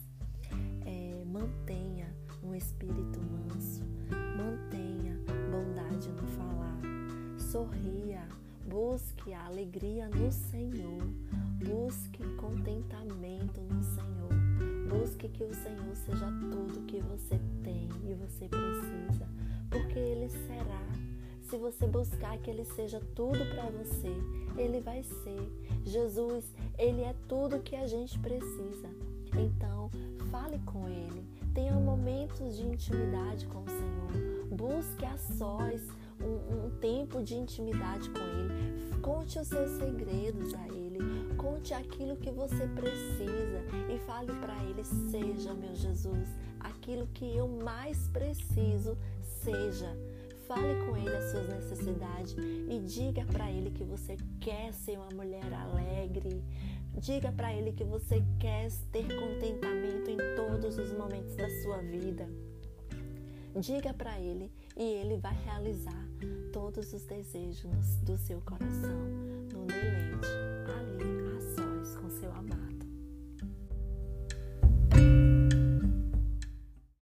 É, 0.84 1.24
mantenha 1.26 2.12
um 2.42 2.54
espírito 2.54 3.20
manso, 3.20 3.84
mantenha 4.36 5.16
bondade 5.52 6.10
no 6.10 6.26
falar, 6.26 6.80
sorria 7.38 8.26
Busque 8.70 9.32
a 9.32 9.46
alegria 9.46 10.08
no 10.08 10.30
Senhor. 10.30 11.02
Busque 11.58 12.22
contentamento 12.36 13.60
no 13.62 13.82
Senhor. 13.82 14.09
Busque 14.90 15.28
que 15.28 15.44
o 15.44 15.54
Senhor 15.54 15.94
seja 15.94 16.26
tudo 16.50 16.84
que 16.86 17.00
você 17.00 17.40
tem 17.62 17.88
e 18.02 18.12
você 18.14 18.48
precisa, 18.48 19.28
porque 19.70 19.98
Ele 19.98 20.28
será. 20.28 20.82
Se 21.48 21.56
você 21.56 21.86
buscar 21.86 22.36
que 22.38 22.50
Ele 22.50 22.64
seja 22.64 23.00
tudo 23.14 23.38
para 23.54 23.70
você, 23.70 24.12
Ele 24.58 24.80
vai 24.80 25.04
ser. 25.04 25.48
Jesus, 25.84 26.44
Ele 26.76 27.02
é 27.02 27.14
tudo 27.28 27.62
que 27.62 27.76
a 27.76 27.86
gente 27.86 28.18
precisa. 28.18 28.88
Então, 29.38 29.90
fale 30.30 30.58
com 30.66 30.88
Ele. 30.88 31.24
Tenha 31.54 31.74
momentos 31.74 32.56
de 32.56 32.66
intimidade 32.66 33.46
com 33.46 33.62
o 33.62 33.68
Senhor. 33.68 34.46
Busque 34.50 35.06
a 35.06 35.16
sós 35.16 35.80
um, 36.22 36.66
um 36.66 36.70
tempo 36.78 37.22
de 37.22 37.34
intimidade 37.34 38.10
com 38.10 38.20
Ele. 38.20 39.00
Conte 39.00 39.38
os 39.38 39.48
seus 39.48 39.70
segredos 39.78 40.54
a 40.54 40.68
Ele. 40.68 40.98
Conte 41.36 41.72
aquilo 41.72 42.16
que 42.16 42.30
você 42.30 42.66
precisa 42.68 43.64
e 43.92 43.98
fale 44.06 44.32
para 44.34 44.62
Ele: 44.64 44.84
Seja, 44.84 45.54
meu 45.54 45.74
Jesus, 45.74 46.28
aquilo 46.60 47.06
que 47.08 47.36
eu 47.36 47.48
mais 47.48 48.08
preciso, 48.08 48.96
seja. 49.42 49.96
Fale 50.46 50.84
com 50.84 50.96
ele 50.96 51.14
as 51.14 51.30
suas 51.30 51.48
necessidades 51.48 52.34
e 52.36 52.80
diga 52.80 53.24
para 53.24 53.48
ele 53.52 53.70
que 53.70 53.84
você 53.84 54.16
quer 54.40 54.72
ser 54.74 54.98
uma 54.98 55.08
mulher 55.10 55.44
alegre. 55.52 56.42
Diga 56.98 57.30
para 57.30 57.54
ele 57.54 57.70
que 57.70 57.84
você 57.84 58.20
quer 58.40 58.68
ter 58.90 59.04
contentamento 59.04 60.10
em 60.10 60.16
todos 60.34 60.76
os 60.76 60.92
momentos 60.92 61.36
da 61.36 61.48
sua 61.62 61.78
vida. 61.78 62.28
Diga 63.54 63.94
para 63.94 64.18
ele 64.20 64.50
e 64.80 64.94
Ele 64.94 65.18
vai 65.18 65.36
realizar 65.44 66.08
todos 66.50 66.94
os 66.94 67.04
desejos 67.04 67.96
do 68.02 68.16
seu 68.16 68.40
coração 68.40 68.98
no 69.52 69.66
deleite. 69.66 70.59